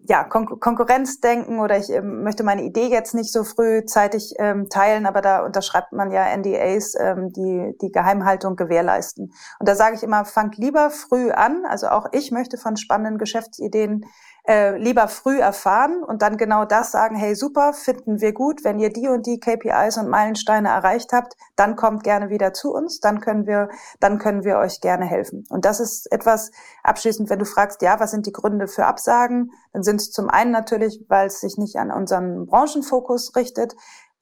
[0.07, 5.05] ja, Kon Konkurrenzdenken oder ich ähm, möchte meine Idee jetzt nicht so frühzeitig ähm, teilen,
[5.05, 9.31] aber da unterschreibt man ja NDAs, ähm, die die Geheimhaltung gewährleisten.
[9.59, 11.65] Und da sage ich immer, fangt lieber früh an.
[11.65, 14.05] Also auch ich möchte von spannenden Geschäftsideen
[14.47, 18.77] äh, lieber früh erfahren und dann genau das sagen, hey super, finden wir gut, wenn
[18.77, 22.99] ihr die und die KPIs und Meilensteine erreicht habt, dann kommt gerne wieder zu uns,
[22.99, 25.45] dann können wir, dann können wir euch gerne helfen.
[25.49, 26.51] Und das ist etwas
[26.83, 30.29] abschließend, wenn du fragst, ja, was sind die Gründe für Absagen, dann sind es zum
[30.29, 33.75] einen natürlich, weil es sich nicht an unseren Branchenfokus richtet,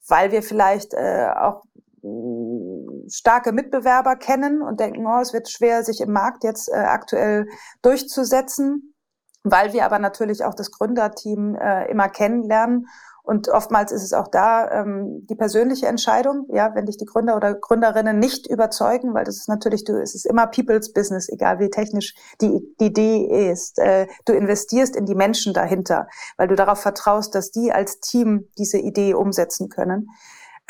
[0.08, 1.64] weil wir vielleicht äh, auch
[3.10, 7.48] starke Mitbewerber kennen und denken, oh, es wird schwer, sich im Markt jetzt äh, aktuell
[7.82, 8.93] durchzusetzen
[9.44, 12.88] weil wir aber natürlich auch das Gründerteam äh, immer kennenlernen.
[13.26, 17.38] Und oftmals ist es auch da ähm, die persönliche Entscheidung, ja, wenn dich die Gründer
[17.38, 21.60] oder Gründerinnen nicht überzeugen, weil das ist natürlich, du, es ist immer People's Business, egal
[21.60, 23.80] wie technisch die, die Idee ist.
[23.80, 28.50] Äh, du investierst in die Menschen dahinter, weil du darauf vertraust, dass die als Team
[28.58, 30.10] diese Idee umsetzen können.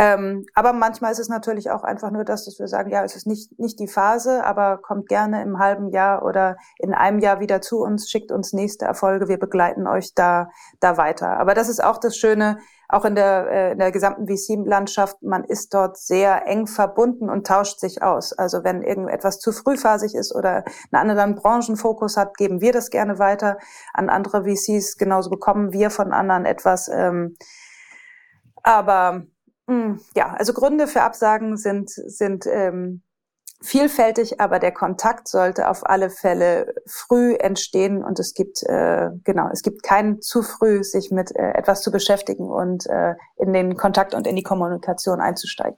[0.03, 3.15] Ähm, aber manchmal ist es natürlich auch einfach nur das, dass wir sagen, ja, es
[3.15, 7.39] ist nicht, nicht die Phase, aber kommt gerne im halben Jahr oder in einem Jahr
[7.39, 10.49] wieder zu uns, schickt uns nächste Erfolge, wir begleiten euch da,
[10.81, 11.37] da weiter.
[11.39, 12.57] Aber das ist auch das Schöne,
[12.89, 17.47] auch in der, äh, in der gesamten VC-Landschaft, man ist dort sehr eng verbunden und
[17.47, 18.33] tauscht sich aus.
[18.33, 23.19] Also wenn irgendetwas zu frühphasig ist oder einen anderen Branchenfokus hat, geben wir das gerne
[23.19, 23.57] weiter
[23.93, 24.97] an andere VCs.
[24.97, 26.89] Genauso bekommen wir von anderen etwas.
[26.89, 27.37] Ähm,
[28.63, 29.23] aber
[30.15, 33.01] ja, also Gründe für Absagen sind, sind ähm,
[33.61, 39.49] vielfältig, aber der Kontakt sollte auf alle Fälle früh entstehen und es gibt äh, genau,
[39.51, 43.77] es gibt keinen zu früh, sich mit äh, etwas zu beschäftigen und äh, in den
[43.77, 45.77] Kontakt und in die Kommunikation einzusteigen.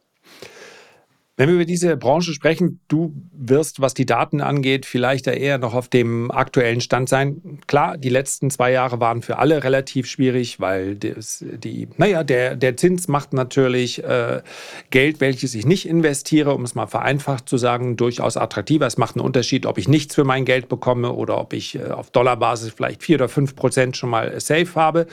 [1.38, 5.58] Wenn wir über diese Branche sprechen, du wirst, was die Daten angeht, vielleicht da eher
[5.58, 7.60] noch auf dem aktuellen Stand sein.
[7.68, 12.56] Klar, die letzten zwei Jahre waren für alle relativ schwierig, weil das, die, naja, der,
[12.56, 14.44] der Zins macht natürlich äh,
[14.92, 18.88] Geld, welches ich nicht investiere, um es mal vereinfacht zu sagen, durchaus attraktiver.
[18.88, 21.90] Es macht einen Unterschied, ob ich nichts für mein Geld bekomme oder ob ich äh,
[21.90, 25.06] auf Dollarbasis vielleicht vier oder fünf Prozent schon mal safe habe.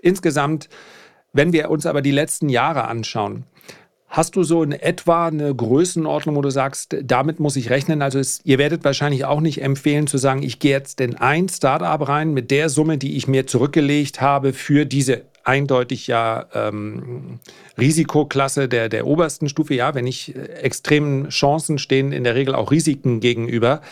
[0.00, 0.68] Insgesamt,
[1.32, 3.44] wenn wir uns aber die letzten Jahre anschauen,
[4.14, 8.00] Hast du so in etwa eine Größenordnung, wo du sagst, damit muss ich rechnen?
[8.00, 11.48] Also es, ihr werdet wahrscheinlich auch nicht empfehlen zu sagen, ich gehe jetzt in ein
[11.48, 17.40] Startup rein mit der Summe, die ich mir zurückgelegt habe für diese eindeutig ja ähm,
[17.76, 19.74] Risikoklasse der, der obersten Stufe.
[19.74, 23.82] Ja, wenn ich äh, extremen Chancen stehen in der Regel auch Risiken gegenüber.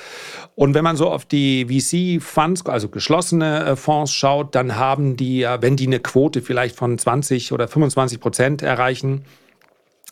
[0.55, 5.39] Und wenn man so auf die VC-Funds, also geschlossene äh, Fonds schaut, dann haben die
[5.39, 9.25] ja, wenn die eine Quote vielleicht von 20 oder 25 Prozent erreichen,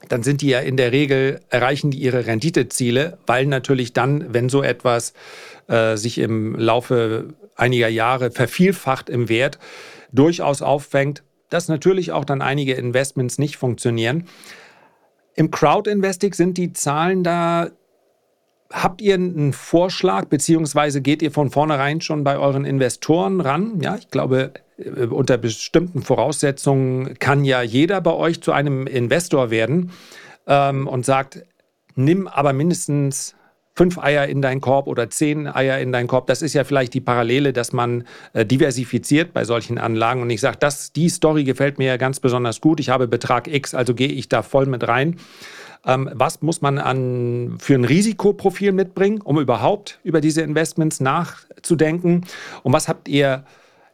[0.08, 4.48] dann sind die ja in der Regel, erreichen die ihre Renditeziele, weil natürlich dann, wenn
[4.48, 5.12] so etwas
[5.68, 9.58] äh, sich im Laufe einiger Jahre vervielfacht im Wert,
[10.12, 14.26] durchaus auffängt, dass natürlich auch dann einige Investments nicht funktionieren.
[15.34, 17.70] Im Crowd-Investing sind die Zahlen da
[18.72, 23.80] Habt ihr einen Vorschlag, beziehungsweise geht ihr von vornherein schon bei euren Investoren ran?
[23.80, 29.50] Ja, ich glaube, äh, unter bestimmten Voraussetzungen kann ja jeder bei euch zu einem Investor
[29.50, 29.90] werden
[30.46, 31.44] ähm, und sagt,
[31.96, 33.34] nimm aber mindestens
[33.74, 36.26] fünf Eier in deinen Korb oder zehn Eier in deinen Korb.
[36.26, 38.04] Das ist ja vielleicht die Parallele, dass man
[38.34, 40.22] äh, diversifiziert bei solchen Anlagen.
[40.22, 40.58] Und ich sage,
[40.94, 42.78] die Story gefällt mir ja ganz besonders gut.
[42.78, 45.16] Ich habe Betrag X, also gehe ich da voll mit rein.
[45.86, 52.26] Ähm, was muss man an, für ein Risikoprofil mitbringen, um überhaupt über diese Investments nachzudenken?
[52.62, 53.44] Und was habt ihr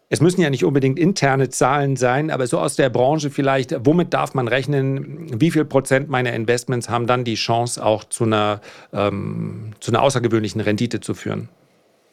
[0.08, 4.14] es müssen ja nicht unbedingt interne Zahlen sein, aber so aus der Branche vielleicht, womit
[4.14, 8.60] darf man rechnen, wie viel Prozent meiner Investments haben dann die Chance, auch zu einer,
[8.92, 11.48] ähm, zu einer außergewöhnlichen Rendite zu führen?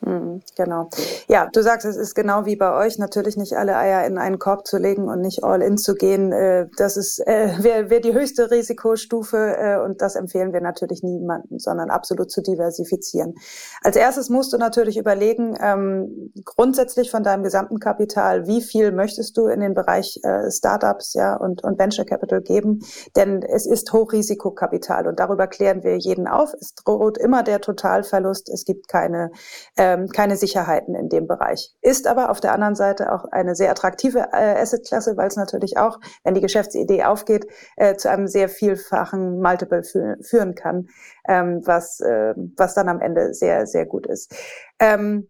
[0.05, 0.89] Mhm, genau.
[1.29, 4.37] Ja, du sagst, es ist genau wie bei euch, natürlich nicht alle Eier in einen
[4.37, 6.33] Korb zu legen und nicht all in zu gehen.
[6.33, 11.03] Äh, das ist äh, wäre wär die höchste Risikostufe äh, und das empfehlen wir natürlich
[11.03, 13.35] niemanden, sondern absolut zu diversifizieren.
[13.81, 19.37] Als erstes musst du natürlich überlegen, ähm, grundsätzlich von deinem gesamten Kapital, wie viel möchtest
[19.37, 22.81] du in den Bereich äh, Startups ja, und, und Venture Capital geben?
[23.15, 26.53] Denn es ist Hochrisikokapital und darüber klären wir jeden auf.
[26.59, 28.49] Es droht immer der Totalverlust.
[28.49, 29.31] Es gibt keine
[29.77, 31.73] äh, ähm, keine Sicherheiten in dem Bereich.
[31.81, 35.77] Ist aber auf der anderen Seite auch eine sehr attraktive äh, Assetklasse, weil es natürlich
[35.77, 40.87] auch, wenn die Geschäftsidee aufgeht, äh, zu einem sehr vielfachen Multiple fü führen kann,
[41.27, 44.35] ähm, was, äh, was dann am Ende sehr, sehr gut ist.
[44.79, 45.29] Ähm,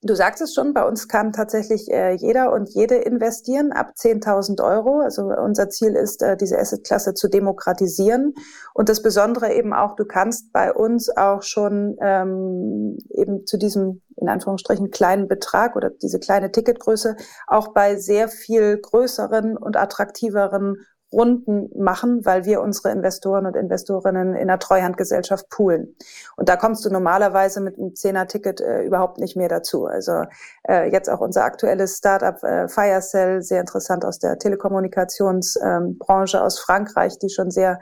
[0.00, 4.62] Du sagst es schon, bei uns kann tatsächlich äh, jeder und jede investieren ab 10.000
[4.62, 5.00] Euro.
[5.00, 8.34] Also unser Ziel ist, äh, diese Assetklasse zu demokratisieren.
[8.74, 14.02] Und das Besondere eben auch, du kannst bei uns auch schon ähm, eben zu diesem,
[14.14, 17.16] in Anführungsstrichen, kleinen Betrag oder diese kleine Ticketgröße
[17.48, 20.76] auch bei sehr viel größeren und attraktiveren
[21.12, 25.96] Runden machen, weil wir unsere Investoren und Investorinnen in einer Treuhandgesellschaft poolen.
[26.36, 29.86] Und da kommst du normalerweise mit einem Zehner-Ticket äh, überhaupt nicht mehr dazu.
[29.86, 30.24] Also
[30.68, 36.58] äh, jetzt auch unser aktuelles Startup äh, Firecell, sehr interessant aus der Telekommunikationsbranche ähm, aus
[36.58, 37.80] Frankreich, die schon sehr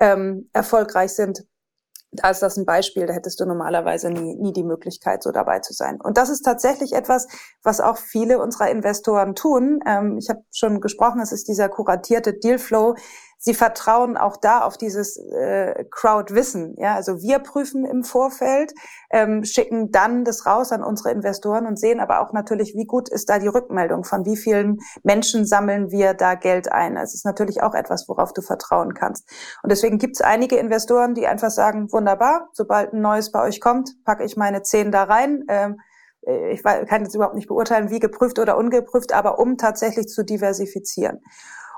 [0.00, 1.44] ähm, erfolgreich sind
[2.12, 5.60] da ist das ein Beispiel, da hättest du normalerweise nie, nie die Möglichkeit, so dabei
[5.60, 6.00] zu sein.
[6.00, 7.28] Und das ist tatsächlich etwas,
[7.62, 9.80] was auch viele unserer Investoren tun.
[9.86, 12.96] Ähm, ich habe schon gesprochen, es ist dieser kuratierte Dealflow,
[13.40, 16.76] sie vertrauen auch da auf dieses äh, Crowd-Wissen.
[16.78, 18.72] Ja, also wir prüfen im Vorfeld,
[19.10, 23.08] ähm, schicken dann das raus an unsere Investoren und sehen aber auch natürlich, wie gut
[23.08, 26.98] ist da die Rückmeldung, von wie vielen Menschen sammeln wir da Geld ein.
[26.98, 29.26] Es ist natürlich auch etwas, worauf du vertrauen kannst.
[29.62, 33.60] Und deswegen gibt es einige Investoren, die einfach sagen, wunderbar, sobald ein neues bei euch
[33.60, 35.44] kommt, packe ich meine zehn da rein.
[35.48, 35.80] Ähm,
[36.26, 40.24] äh, ich kann jetzt überhaupt nicht beurteilen, wie geprüft oder ungeprüft, aber um tatsächlich zu
[40.24, 41.20] diversifizieren.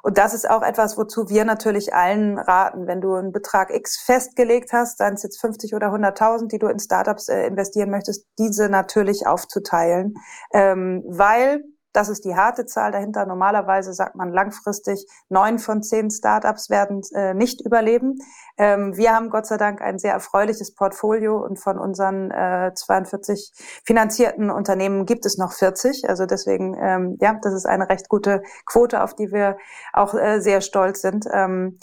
[0.02, 2.88] Und das ist auch etwas, wozu wir natürlich allen raten.
[2.88, 6.66] Wenn du einen Betrag X festgelegt hast, seien es jetzt 50 oder 100.000, die du
[6.66, 10.14] in Startups äh, investieren möchtest, diese natürlich aufzuteilen,
[10.52, 11.62] ähm, weil
[11.92, 13.26] das ist die harte Zahl dahinter.
[13.26, 18.18] Normalerweise sagt man langfristig, neun von zehn Startups werden äh, nicht überleben.
[18.58, 23.52] Ähm, wir haben Gott sei Dank ein sehr erfreuliches Portfolio und von unseren äh, 42
[23.84, 26.08] finanzierten Unternehmen gibt es noch 40.
[26.08, 29.56] Also deswegen, ähm, ja, das ist eine recht gute Quote, auf die wir
[29.92, 31.26] auch äh, sehr stolz sind.
[31.32, 31.78] Ähm,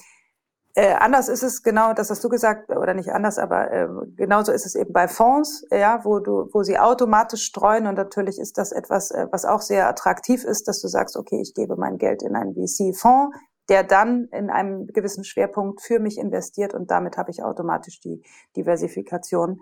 [0.76, 4.52] äh, anders ist es genau, das hast du gesagt, oder nicht anders, aber äh, genauso
[4.52, 8.58] ist es eben bei Fonds, ja, wo du, wo sie automatisch streuen und natürlich ist
[8.58, 11.98] das etwas, äh, was auch sehr attraktiv ist, dass du sagst, okay, ich gebe mein
[11.98, 13.36] Geld in einen VC-Fonds,
[13.68, 18.24] der dann in einem gewissen Schwerpunkt für mich investiert und damit habe ich automatisch die
[18.56, 19.62] Diversifikation.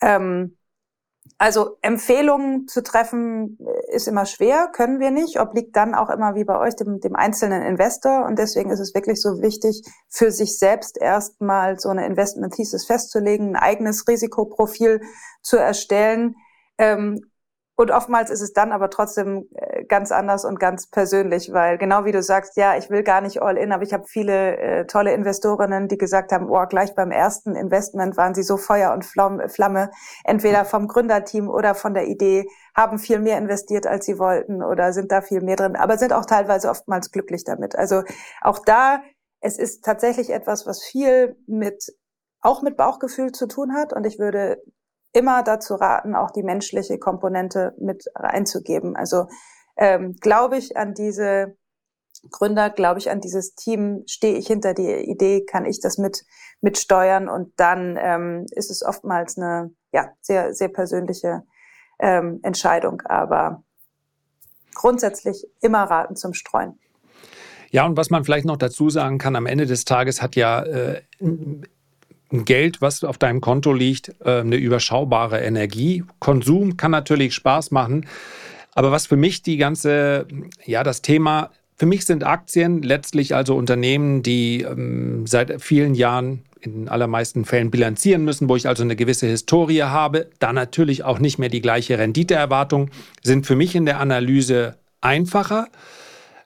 [0.00, 0.56] Ähm,
[1.38, 6.34] also Empfehlungen zu treffen äh, ist immer schwer, können wir nicht, obliegt dann auch immer
[6.34, 8.24] wie bei euch dem, dem einzelnen Investor.
[8.24, 12.86] Und deswegen ist es wirklich so wichtig, für sich selbst erstmal so eine Investment Thesis
[12.86, 15.00] festzulegen, ein eigenes Risikoprofil
[15.42, 16.36] zu erstellen
[16.78, 17.20] ähm,
[17.78, 22.06] und oftmals ist es dann aber trotzdem äh, ganz anders und ganz persönlich, weil genau
[22.06, 24.86] wie du sagst, ja, ich will gar nicht all in, aber ich habe viele äh,
[24.86, 29.04] tolle Investorinnen, die gesagt haben, oh, gleich beim ersten Investment waren sie so Feuer und
[29.04, 29.90] Flamme,
[30.24, 34.92] entweder vom Gründerteam oder von der Idee, haben viel mehr investiert, als sie wollten oder
[34.94, 37.76] sind da viel mehr drin, aber sind auch teilweise oftmals glücklich damit.
[37.76, 38.02] Also
[38.40, 39.02] auch da,
[39.40, 41.94] es ist tatsächlich etwas, was viel mit
[42.40, 43.92] auch mit Bauchgefühl zu tun hat.
[43.92, 44.62] Und ich würde
[45.16, 48.96] immer dazu raten, auch die menschliche Komponente mit reinzugeben.
[48.96, 49.28] Also
[49.76, 51.56] ähm, glaube ich an diese
[52.30, 56.24] Gründer, glaube ich an dieses Team, stehe ich hinter die Idee, kann ich das mit
[56.60, 61.44] mitsteuern und dann ähm, ist es oftmals eine ja sehr sehr persönliche
[61.98, 63.62] ähm, Entscheidung, aber
[64.74, 66.78] grundsätzlich immer raten zum Streuen.
[67.70, 70.62] Ja, und was man vielleicht noch dazu sagen kann, am Ende des Tages hat ja
[70.62, 71.02] äh,
[72.30, 76.04] Geld, was auf deinem Konto liegt, äh, eine überschaubare Energie.
[76.18, 78.06] Konsum kann natürlich Spaß machen.
[78.74, 80.26] Aber was für mich die ganze,
[80.64, 86.42] ja, das Thema, für mich sind Aktien letztlich also Unternehmen, die ähm, seit vielen Jahren
[86.60, 91.18] in allermeisten Fällen bilanzieren müssen, wo ich also eine gewisse Historie habe, da natürlich auch
[91.18, 92.90] nicht mehr die gleiche Renditeerwartung,
[93.22, 95.68] sind für mich in der Analyse einfacher.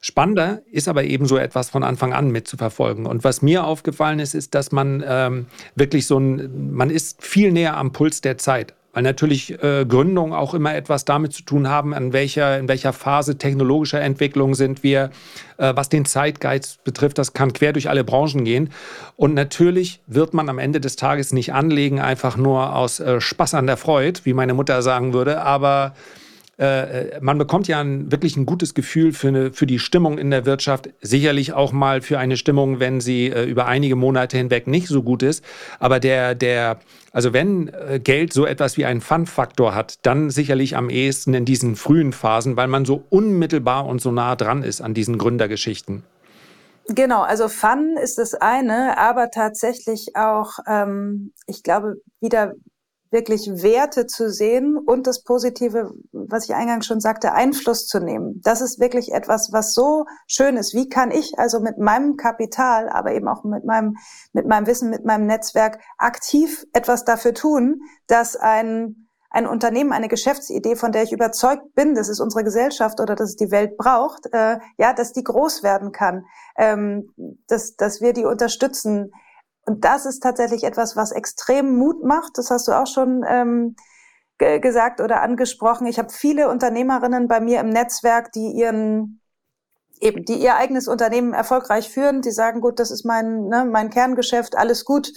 [0.00, 3.04] Spannender ist aber eben so etwas von Anfang an mitzuverfolgen.
[3.04, 7.52] Und was mir aufgefallen ist, ist, dass man ähm, wirklich so ein, man ist viel
[7.52, 8.74] näher am Puls der Zeit.
[8.92, 12.92] Weil natürlich äh, Gründungen auch immer etwas damit zu tun haben, an welcher, in welcher
[12.92, 15.10] Phase technologischer Entwicklung sind wir,
[15.58, 18.70] äh, was den Zeitgeist betrifft, das kann quer durch alle Branchen gehen.
[19.14, 23.54] Und natürlich wird man am Ende des Tages nicht anlegen, einfach nur aus äh, Spaß
[23.54, 25.94] an der Freude, wie meine Mutter sagen würde, aber
[26.60, 30.30] äh, man bekommt ja ein, wirklich ein gutes Gefühl für, eine, für die Stimmung in
[30.30, 30.90] der Wirtschaft.
[31.00, 35.02] Sicherlich auch mal für eine Stimmung, wenn sie äh, über einige Monate hinweg nicht so
[35.02, 35.42] gut ist.
[35.78, 36.78] Aber der, der,
[37.12, 41.46] also wenn äh, Geld so etwas wie einen Fun-Faktor hat, dann sicherlich am ehesten in
[41.46, 46.02] diesen frühen Phasen, weil man so unmittelbar und so nah dran ist an diesen Gründergeschichten.
[46.88, 52.52] Genau, also Fun ist das eine, aber tatsächlich auch, ähm, ich glaube, wieder
[53.10, 58.40] wirklich Werte zu sehen und das Positive, was ich eingangs schon sagte, Einfluss zu nehmen.
[58.42, 60.74] Das ist wirklich etwas, was so schön ist.
[60.74, 63.96] Wie kann ich also mit meinem Kapital, aber eben auch mit meinem,
[64.32, 70.08] mit meinem Wissen, mit meinem Netzwerk aktiv etwas dafür tun, dass ein, ein Unternehmen, eine
[70.08, 73.76] Geschäftsidee, von der ich überzeugt bin, dass es unsere Gesellschaft oder dass es die Welt
[73.76, 77.10] braucht, äh, ja, dass die groß werden kann, ähm,
[77.48, 79.10] dass, dass wir die unterstützen,
[79.66, 82.38] und das ist tatsächlich etwas, was extrem Mut macht.
[82.38, 83.76] Das hast du auch schon ähm,
[84.38, 85.86] gesagt oder angesprochen.
[85.86, 89.20] Ich habe viele Unternehmerinnen bei mir im Netzwerk, die ihren
[90.00, 92.22] eben, die ihr eigenes Unternehmen erfolgreich führen.
[92.22, 95.12] Die sagen, gut, das ist mein, ne, mein Kerngeschäft, alles gut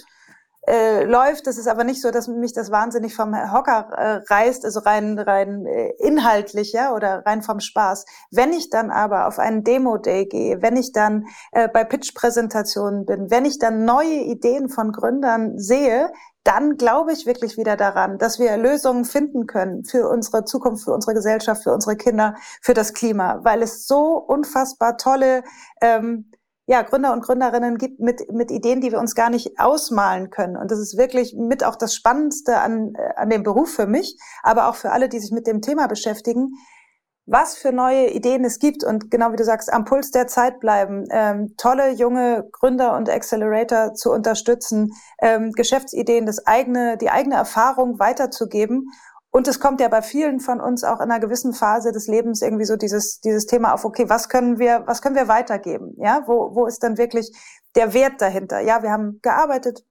[0.66, 1.46] äh, läuft.
[1.46, 5.18] Das ist aber nicht so, dass mich das wahnsinnig vom Hocker äh, reißt, also rein
[5.18, 8.04] rein äh, inhaltlich, ja, oder rein vom Spaß.
[8.30, 12.14] Wenn ich dann aber auf einen Demo Day gehe, wenn ich dann äh, bei Pitch
[12.14, 16.10] Präsentationen bin, wenn ich dann neue Ideen von Gründern sehe,
[16.44, 20.92] dann glaube ich wirklich wieder daran, dass wir Lösungen finden können für unsere Zukunft, für
[20.92, 25.42] unsere Gesellschaft, für unsere Kinder, für das Klima, weil es so unfassbar tolle
[25.80, 26.30] ähm,
[26.66, 30.56] ja, Gründer und Gründerinnen gibt mit, mit Ideen, die wir uns gar nicht ausmalen können.
[30.56, 34.16] Und das ist wirklich mit auch das Spannendste an, äh, an dem Beruf für mich,
[34.42, 36.52] aber auch für alle, die sich mit dem Thema beschäftigen,
[37.26, 40.60] was für neue Ideen es gibt und genau wie du sagst, am Puls der Zeit
[40.60, 47.36] bleiben, ähm, tolle junge Gründer und Accelerator zu unterstützen, ähm, Geschäftsideen, das eigene, die eigene
[47.36, 48.90] Erfahrung weiterzugeben
[49.36, 52.40] und es kommt ja bei vielen von uns auch in einer gewissen Phase des Lebens
[52.40, 55.92] irgendwie so dieses, dieses Thema auf, okay, was können wir, was können wir weitergeben?
[55.96, 57.36] Ja, wo, wo ist dann wirklich
[57.74, 58.60] der Wert dahinter?
[58.60, 59.84] Ja, wir haben gearbeitet,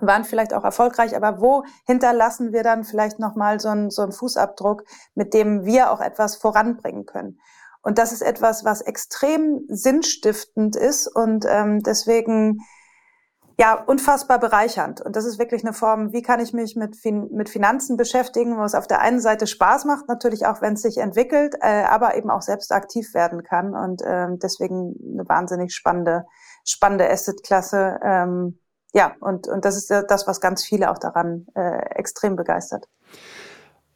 [0.00, 4.10] waren vielleicht auch erfolgreich, aber wo hinterlassen wir dann vielleicht nochmal so einen, so einen
[4.10, 4.82] Fußabdruck,
[5.14, 7.38] mit dem wir auch etwas voranbringen können?
[7.82, 12.58] Und das ist etwas, was extrem sinnstiftend ist und ähm, deswegen
[13.62, 15.00] ja, unfassbar bereichernd.
[15.00, 18.58] Und das ist wirklich eine Form, wie kann ich mich mit, fin mit Finanzen beschäftigen,
[18.58, 21.84] wo es auf der einen Seite Spaß macht, natürlich auch, wenn es sich entwickelt, äh,
[21.84, 23.72] aber eben auch selbst aktiv werden kann.
[23.76, 26.24] Und ähm, deswegen eine wahnsinnig spannende,
[26.64, 28.00] spannende Asset-Klasse.
[28.02, 28.58] Ähm,
[28.94, 32.88] ja, und, und das ist das, was ganz viele auch daran äh, extrem begeistert.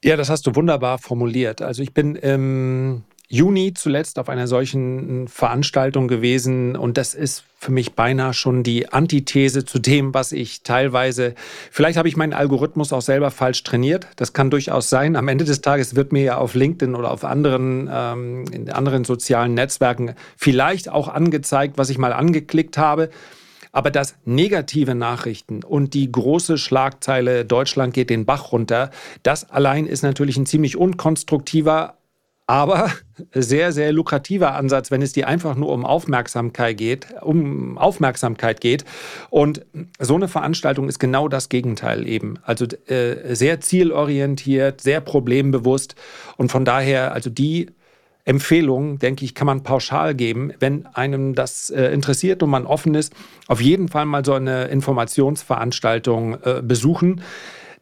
[0.05, 1.61] Ja, das hast du wunderbar formuliert.
[1.61, 7.73] Also ich bin ähm, Juni zuletzt auf einer solchen Veranstaltung gewesen und das ist für
[7.73, 11.35] mich beinahe schon die Antithese zu dem, was ich teilweise,
[11.73, 15.17] vielleicht habe ich meinen Algorithmus auch selber falsch trainiert, das kann durchaus sein.
[15.17, 19.03] Am Ende des Tages wird mir ja auf LinkedIn oder auf anderen, ähm, in anderen
[19.03, 23.11] sozialen Netzwerken vielleicht auch angezeigt, was ich mal angeklickt habe.
[23.73, 28.91] Aber dass negative Nachrichten und die große Schlagzeile Deutschland geht den Bach runter,
[29.25, 31.97] das allein ist natürlich ein ziemlich unkonstruktiver
[32.47, 32.93] aber
[33.33, 38.85] sehr, sehr lukrativer Ansatz, wenn es dir einfach nur um Aufmerksamkeit geht, um Aufmerksamkeit geht.
[39.31, 39.65] Und
[39.99, 42.39] so eine Veranstaltung ist genau das Gegenteil eben.
[42.43, 45.95] Also äh, sehr zielorientiert, sehr problembewusst.
[46.37, 47.69] Und von daher, also die
[48.25, 52.95] Empfehlung, denke ich, kann man pauschal geben, wenn einem das äh, interessiert und man offen
[52.95, 53.15] ist,
[53.47, 57.23] auf jeden Fall mal so eine Informationsveranstaltung äh, besuchen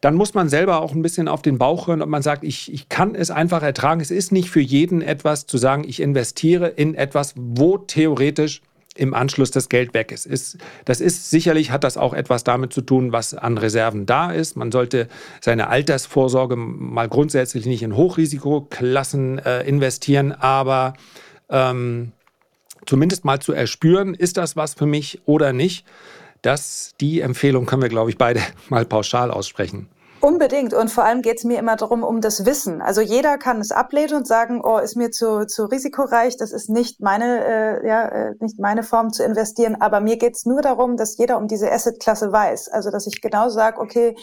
[0.05, 2.71] dann muss man selber auch ein bisschen auf den Bauch hören, ob man sagt, ich,
[2.71, 4.01] ich kann es einfach ertragen.
[4.01, 8.61] Es ist nicht für jeden etwas zu sagen, ich investiere in etwas, wo theoretisch
[8.93, 10.27] im Anschluss das Geld weg ist.
[10.27, 10.59] ist.
[10.85, 14.55] Das ist sicherlich, hat das auch etwas damit zu tun, was an Reserven da ist.
[14.55, 15.07] Man sollte
[15.41, 20.93] seine Altersvorsorge mal grundsätzlich nicht in Hochrisikoklassen äh, investieren, aber
[21.49, 22.11] ähm,
[22.85, 25.83] zumindest mal zu erspüren, ist das was für mich oder nicht.
[26.43, 28.39] Das, die Empfehlung können wir, glaube ich, beide
[28.69, 29.89] mal pauschal aussprechen.
[30.25, 30.73] Unbedingt.
[30.73, 32.81] Und vor allem geht es mir immer darum, um das Wissen.
[32.81, 36.67] Also jeder kann es ablehnen und sagen, oh, ist mir zu, zu risikoreich, das ist
[36.67, 39.79] nicht meine, äh, ja, äh, nicht meine Form zu investieren.
[39.79, 42.69] Aber mir geht es nur darum, dass jeder um diese Assetklasse weiß.
[42.69, 44.15] Also dass ich genau sage, okay,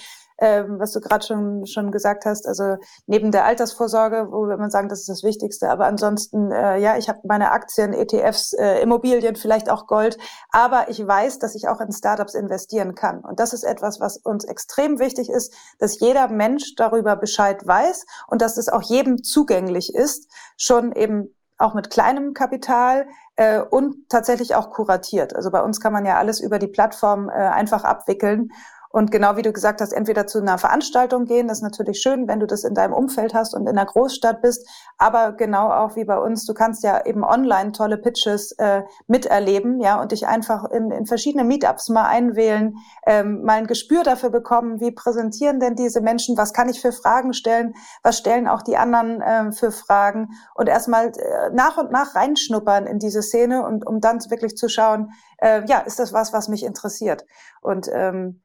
[0.42, 2.76] ähm, was du gerade schon, schon gesagt hast, also
[3.06, 6.96] neben der Altersvorsorge, wo wir immer sagen, das ist das Wichtigste, aber ansonsten, äh, ja,
[6.96, 10.18] ich habe meine Aktien, ETFs, äh, Immobilien, vielleicht auch Gold,
[10.50, 13.20] aber ich weiß, dass ich auch in Startups investieren kann.
[13.20, 18.04] Und das ist etwas, was uns extrem wichtig ist, dass jeder Mensch darüber Bescheid weiß
[18.26, 24.08] und dass es auch jedem zugänglich ist, schon eben auch mit kleinem Kapital äh, und
[24.08, 25.36] tatsächlich auch kuratiert.
[25.36, 28.50] Also bei uns kann man ja alles über die Plattform äh, einfach abwickeln.
[28.92, 32.28] Und genau wie du gesagt hast, entweder zu einer Veranstaltung gehen, das ist natürlich schön,
[32.28, 34.68] wenn du das in deinem Umfeld hast und in einer Großstadt bist,
[34.98, 39.80] aber genau auch wie bei uns, du kannst ja eben online tolle Pitches äh, miterleben,
[39.80, 42.76] ja, und dich einfach in, in verschiedene Meetups mal einwählen,
[43.06, 46.92] ähm, mal ein Gespür dafür bekommen, wie präsentieren denn diese Menschen, was kann ich für
[46.92, 51.90] Fragen stellen, was stellen auch die anderen äh, für Fragen und erstmal äh, nach und
[51.90, 56.12] nach reinschnuppern in diese Szene und um dann wirklich zu schauen, äh, ja, ist das
[56.12, 57.24] was, was mich interessiert?
[57.62, 58.41] Und ähm,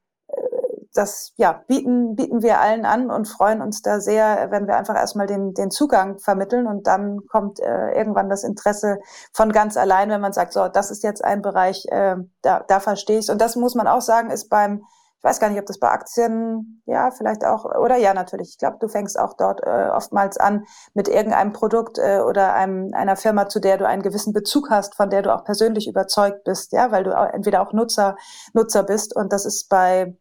[0.98, 4.96] das ja, bieten, bieten wir allen an und freuen uns da sehr, wenn wir einfach
[4.96, 9.00] erstmal den, den Zugang vermitteln und dann kommt äh, irgendwann das Interesse
[9.32, 12.80] von ganz allein, wenn man sagt, so, das ist jetzt ein Bereich, äh, da, da
[12.80, 14.84] verstehe ich Und das muss man auch sagen, ist beim,
[15.18, 18.50] ich weiß gar nicht, ob das bei Aktien, ja, vielleicht auch, oder ja, natürlich.
[18.50, 22.94] Ich glaube, du fängst auch dort äh, oftmals an mit irgendeinem Produkt äh, oder einem,
[22.94, 26.44] einer Firma, zu der du einen gewissen Bezug hast, von der du auch persönlich überzeugt
[26.44, 28.16] bist, ja, weil du auch, entweder auch Nutzer,
[28.54, 29.16] Nutzer bist.
[29.16, 30.16] Und das ist bei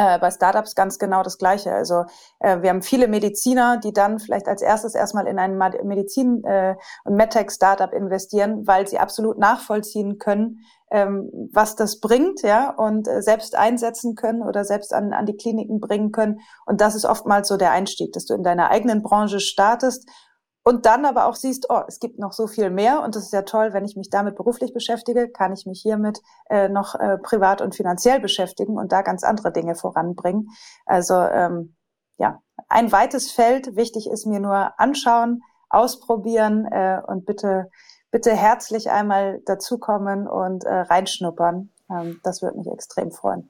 [0.00, 1.72] äh, bei Startups ganz genau das Gleiche.
[1.72, 2.04] Also
[2.38, 6.76] äh, wir haben viele Mediziner, die dann vielleicht als erstes erstmal in ein Medizin- äh,
[7.04, 13.20] und MedTech-Startup investieren, weil sie absolut nachvollziehen können, ähm, was das bringt, ja, und äh,
[13.20, 16.40] selbst einsetzen können oder selbst an, an die Kliniken bringen können.
[16.64, 20.08] Und das ist oftmals so der Einstieg, dass du in deiner eigenen Branche startest
[20.62, 23.32] und dann aber auch siehst, oh, es gibt noch so viel mehr und das ist
[23.32, 27.16] ja toll, wenn ich mich damit beruflich beschäftige, kann ich mich hiermit äh, noch äh,
[27.18, 30.48] privat und finanziell beschäftigen und da ganz andere Dinge voranbringen.
[30.84, 31.76] Also ähm,
[32.18, 33.74] ja, ein weites Feld.
[33.76, 37.70] Wichtig ist mir nur anschauen, ausprobieren äh, und bitte,
[38.10, 41.70] bitte herzlich einmal dazukommen und äh, reinschnuppern.
[41.90, 43.48] Ähm, das würde mich extrem freuen.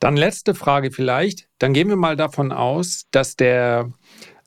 [0.00, 1.48] Dann letzte Frage vielleicht.
[1.58, 3.90] Dann gehen wir mal davon aus, dass der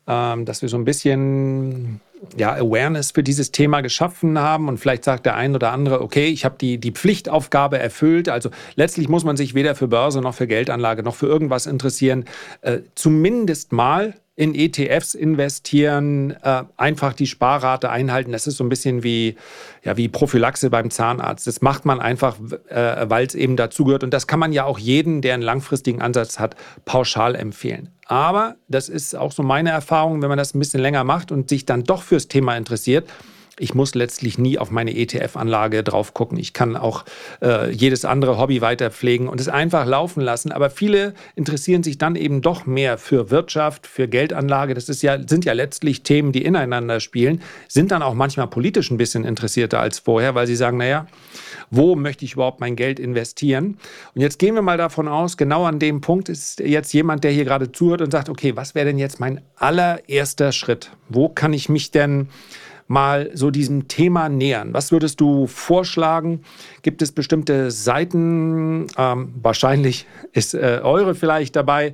[0.10, 2.02] dass wir so ein bisschen
[2.38, 6.28] ja, Awareness für dieses Thema geschaffen haben und vielleicht sagt der ein oder andere, okay,
[6.28, 8.30] ich habe die, die Pflichtaufgabe erfüllt.
[8.30, 12.26] Also letztlich muss man sich weder für Börse noch für Geldanlage noch für irgendwas interessieren.
[12.62, 18.32] Äh, zumindest mal in ETFs investieren, äh, einfach die Sparrate einhalten.
[18.32, 19.36] Das ist so ein bisschen wie,
[19.84, 21.46] ja, wie Prophylaxe beim Zahnarzt.
[21.46, 22.38] Das macht man einfach,
[22.70, 24.06] äh, weil es eben dazugehört.
[24.06, 26.56] Und das kann man ja auch jeden, der einen langfristigen Ansatz hat,
[26.86, 27.90] pauschal empfehlen.
[28.06, 31.50] Aber das ist auch so meine Erfahrung, wenn man das ein bisschen länger macht und
[31.50, 33.08] sich dann doch fürs Thema interessiert,
[33.60, 36.40] ich muss letztlich nie auf meine ETF-Anlage drauf gucken.
[36.40, 37.06] Ich kann auch
[37.42, 40.52] äh, jedes andere Hobby weiter pflegen und es einfach laufen lassen.
[40.52, 44.74] Aber viele interessieren sich dann eben doch mehr für Wirtschaft, für Geldanlage.
[44.74, 48.90] Das ist ja, sind ja letztlich Themen, die ineinander spielen, sind dann auch manchmal politisch
[48.92, 51.08] ein bisschen interessierter als vorher, weil sie sagen, naja,
[51.70, 53.78] wo möchte ich überhaupt mein Geld investieren?
[54.16, 57.32] Und jetzt gehen wir mal davon aus, genau an dem Punkt ist jetzt jemand, der
[57.32, 60.92] hier gerade zuhört und sagt, okay, was wäre denn jetzt mein allererster Schritt?
[61.10, 62.30] Wo kann ich mich denn
[62.90, 64.74] mal so diesem Thema nähern?
[64.74, 66.42] Was würdest du vorschlagen?
[66.82, 71.94] Gibt es bestimmte Seiten, ähm, wahrscheinlich ist äh, eure vielleicht dabei,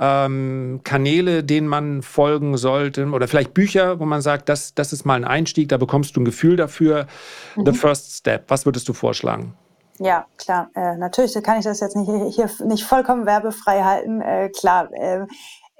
[0.00, 5.04] ähm, Kanäle, denen man folgen sollte oder vielleicht Bücher, wo man sagt, das, das ist
[5.04, 7.06] mal ein Einstieg, da bekommst du ein Gefühl dafür.
[7.54, 7.66] Mhm.
[7.66, 9.54] The First Step, was würdest du vorschlagen?
[9.98, 10.70] Ja, klar.
[10.74, 14.22] Äh, natürlich kann ich das jetzt nicht, hier nicht vollkommen werbefrei halten.
[14.22, 14.88] Äh, klar.
[14.94, 15.26] Äh,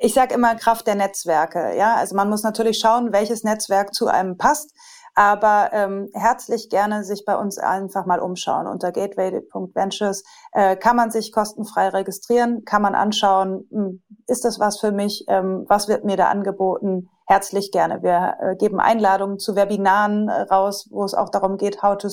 [0.00, 1.76] ich sage immer Kraft der Netzwerke.
[1.76, 4.74] Ja, also man muss natürlich schauen, welches Netzwerk zu einem passt.
[5.14, 8.66] Aber ähm, herzlich gerne sich bei uns einfach mal umschauen.
[8.66, 10.22] Unter gateway.ventures
[10.52, 15.24] äh, kann man sich kostenfrei registrieren, kann man anschauen, hm, ist das was für mich,
[15.28, 17.10] ähm, was wird mir da angeboten.
[17.26, 18.02] Herzlich gerne.
[18.02, 22.08] Wir äh, geben Einladungen zu Webinaren äh, raus, wo es auch darum geht, how to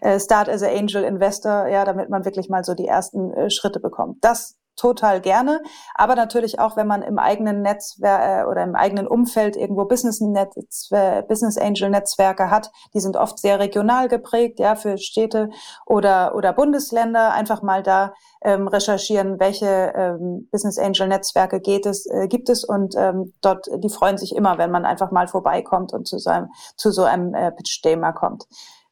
[0.00, 3.50] äh, start as a angel investor, ja, damit man wirklich mal so die ersten äh,
[3.50, 4.18] Schritte bekommt.
[4.22, 5.62] Das total gerne.
[5.94, 10.20] Aber natürlich auch, wenn man im eigenen Netzwerk äh, oder im eigenen Umfeld irgendwo Business,
[10.20, 15.50] Business Angel Netzwerke hat, die sind oft sehr regional geprägt, ja, für Städte
[15.86, 17.32] oder, oder Bundesländer.
[17.32, 18.12] Einfach mal da
[18.42, 23.66] ähm, recherchieren, welche ähm, Business Angel Netzwerke geht es, äh, gibt es und ähm, dort,
[23.82, 27.04] die freuen sich immer, wenn man einfach mal vorbeikommt und zu so einem, zu so
[27.04, 28.46] einem äh, Pitch Day mal kommt.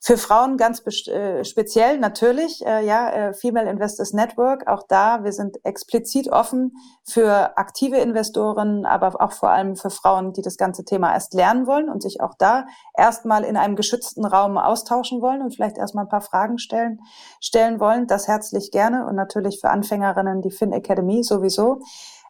[0.07, 5.33] Für Frauen ganz äh, speziell natürlich, äh, ja, äh, Female Investors Network, auch da, wir
[5.33, 10.85] sind explizit offen für aktive Investoren, aber auch vor allem für Frauen, die das ganze
[10.85, 15.43] Thema erst lernen wollen und sich auch da erstmal in einem geschützten Raum austauschen wollen
[15.43, 17.01] und vielleicht erstmal ein paar Fragen stellen,
[17.41, 18.07] stellen wollen.
[18.07, 21.81] Das herzlich gerne und natürlich für Anfängerinnen die Fin Academy sowieso.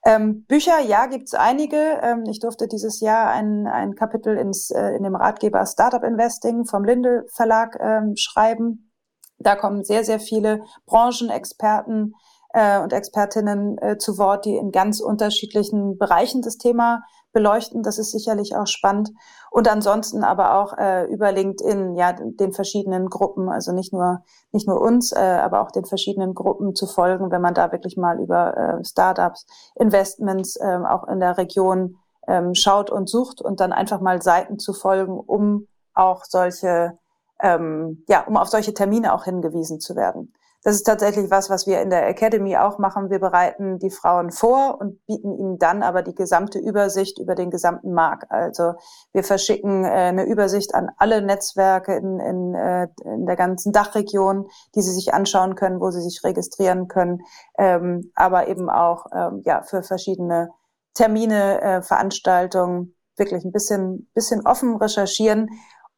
[0.06, 1.76] Ähm, Bücher, ja, gibt's einige.
[2.00, 6.64] Ähm, ich durfte dieses Jahr ein, ein Kapitel ins, äh, in dem Ratgeber Startup Investing
[6.64, 8.92] vom Linde Verlag ähm, schreiben.
[9.38, 12.14] Da kommen sehr, sehr viele Branchenexperten
[12.50, 17.02] äh, und Expertinnen äh, zu Wort, die in ganz unterschiedlichen Bereichen das Thema
[17.36, 17.82] beleuchten.
[17.82, 19.12] Das ist sicherlich auch spannend.
[19.50, 24.22] Und ansonsten aber auch äh, über LinkedIn, ja, den verschiedenen Gruppen, also nicht nur,
[24.52, 27.98] nicht nur uns, äh, aber auch den verschiedenen Gruppen zu folgen, wenn man da wirklich
[27.98, 33.60] mal über äh, Startups, Investments äh, auch in der Region ähm, schaut und sucht und
[33.60, 36.98] dann einfach mal Seiten zu folgen, um auch solche,
[37.42, 40.32] ähm, ja, um auf solche Termine auch hingewiesen zu werden.
[40.66, 43.08] Das ist tatsächlich was, was wir in der Academy auch machen.
[43.08, 47.52] Wir bereiten die Frauen vor und bieten ihnen dann aber die gesamte Übersicht über den
[47.52, 48.32] gesamten Markt.
[48.32, 48.72] Also
[49.12, 54.48] wir verschicken äh, eine Übersicht an alle Netzwerke in, in, äh, in der ganzen Dachregion,
[54.74, 57.20] die sie sich anschauen können, wo sie sich registrieren können,
[57.58, 60.50] ähm, aber eben auch ähm, ja für verschiedene
[60.94, 65.48] Termine, äh, Veranstaltungen wirklich ein bisschen, bisschen offen recherchieren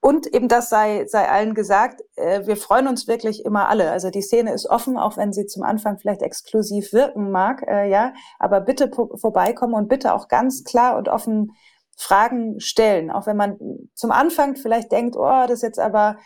[0.00, 3.90] und eben das sei, sei allen gesagt, äh, wir freuen uns wirklich immer alle.
[3.90, 7.90] Also die Szene ist offen, auch wenn sie zum Anfang vielleicht exklusiv wirken mag, äh,
[7.90, 8.12] ja.
[8.38, 11.52] Aber bitte vorbeikommen und bitte auch ganz klar und offen
[11.96, 13.10] Fragen stellen.
[13.10, 13.58] Auch wenn man
[13.94, 16.18] zum Anfang vielleicht denkt, oh, das ist jetzt aber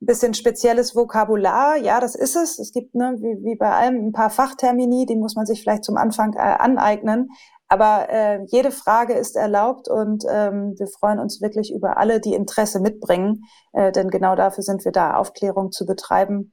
[0.00, 1.76] ein bisschen spezielles Vokabular.
[1.78, 2.60] Ja, das ist es.
[2.60, 5.84] Es gibt, ne, wie, wie bei allem, ein paar Fachtermini, die muss man sich vielleicht
[5.84, 7.30] zum Anfang äh, aneignen.
[7.68, 12.34] Aber äh, jede Frage ist erlaubt und ähm, wir freuen uns wirklich über alle, die
[12.34, 13.42] Interesse mitbringen,
[13.72, 16.52] äh, denn genau dafür sind wir da, Aufklärung zu betreiben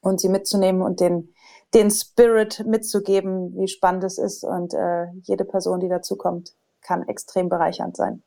[0.00, 1.32] und sie mitzunehmen und den,
[1.74, 4.42] den Spirit mitzugeben, wie spannend es ist.
[4.42, 8.22] Und äh, jede Person, die dazukommt, kann extrem bereichernd sein.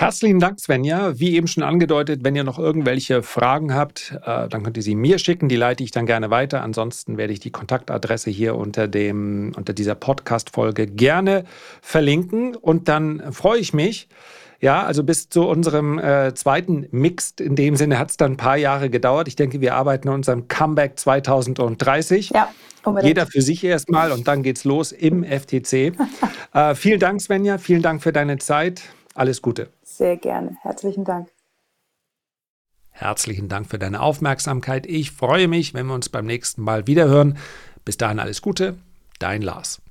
[0.00, 1.20] Herzlichen Dank, Svenja.
[1.20, 4.94] Wie eben schon angedeutet, wenn ihr noch irgendwelche Fragen habt, äh, dann könnt ihr sie
[4.94, 5.50] mir schicken.
[5.50, 6.62] Die leite ich dann gerne weiter.
[6.62, 11.44] Ansonsten werde ich die Kontaktadresse hier unter, dem, unter dieser Podcast-Folge gerne
[11.82, 12.56] verlinken.
[12.56, 14.08] Und dann freue ich mich.
[14.58, 17.42] Ja, also bis zu unserem äh, zweiten Mixed.
[17.42, 19.28] In dem Sinne hat es dann ein paar Jahre gedauert.
[19.28, 22.30] Ich denke, wir arbeiten an unserem Comeback 2030.
[22.30, 22.48] Ja.
[22.84, 23.06] Unbedingt.
[23.06, 25.92] Jeder für sich erstmal und dann geht's los im FTC.
[26.54, 27.58] äh, vielen Dank, Svenja.
[27.58, 28.80] Vielen Dank für deine Zeit.
[29.14, 29.68] Alles Gute.
[30.00, 30.56] Sehr gerne.
[30.62, 31.28] Herzlichen Dank.
[32.88, 34.86] Herzlichen Dank für deine Aufmerksamkeit.
[34.86, 37.36] Ich freue mich, wenn wir uns beim nächsten Mal wiederhören.
[37.84, 38.78] Bis dahin alles Gute.
[39.18, 39.82] Dein Lars.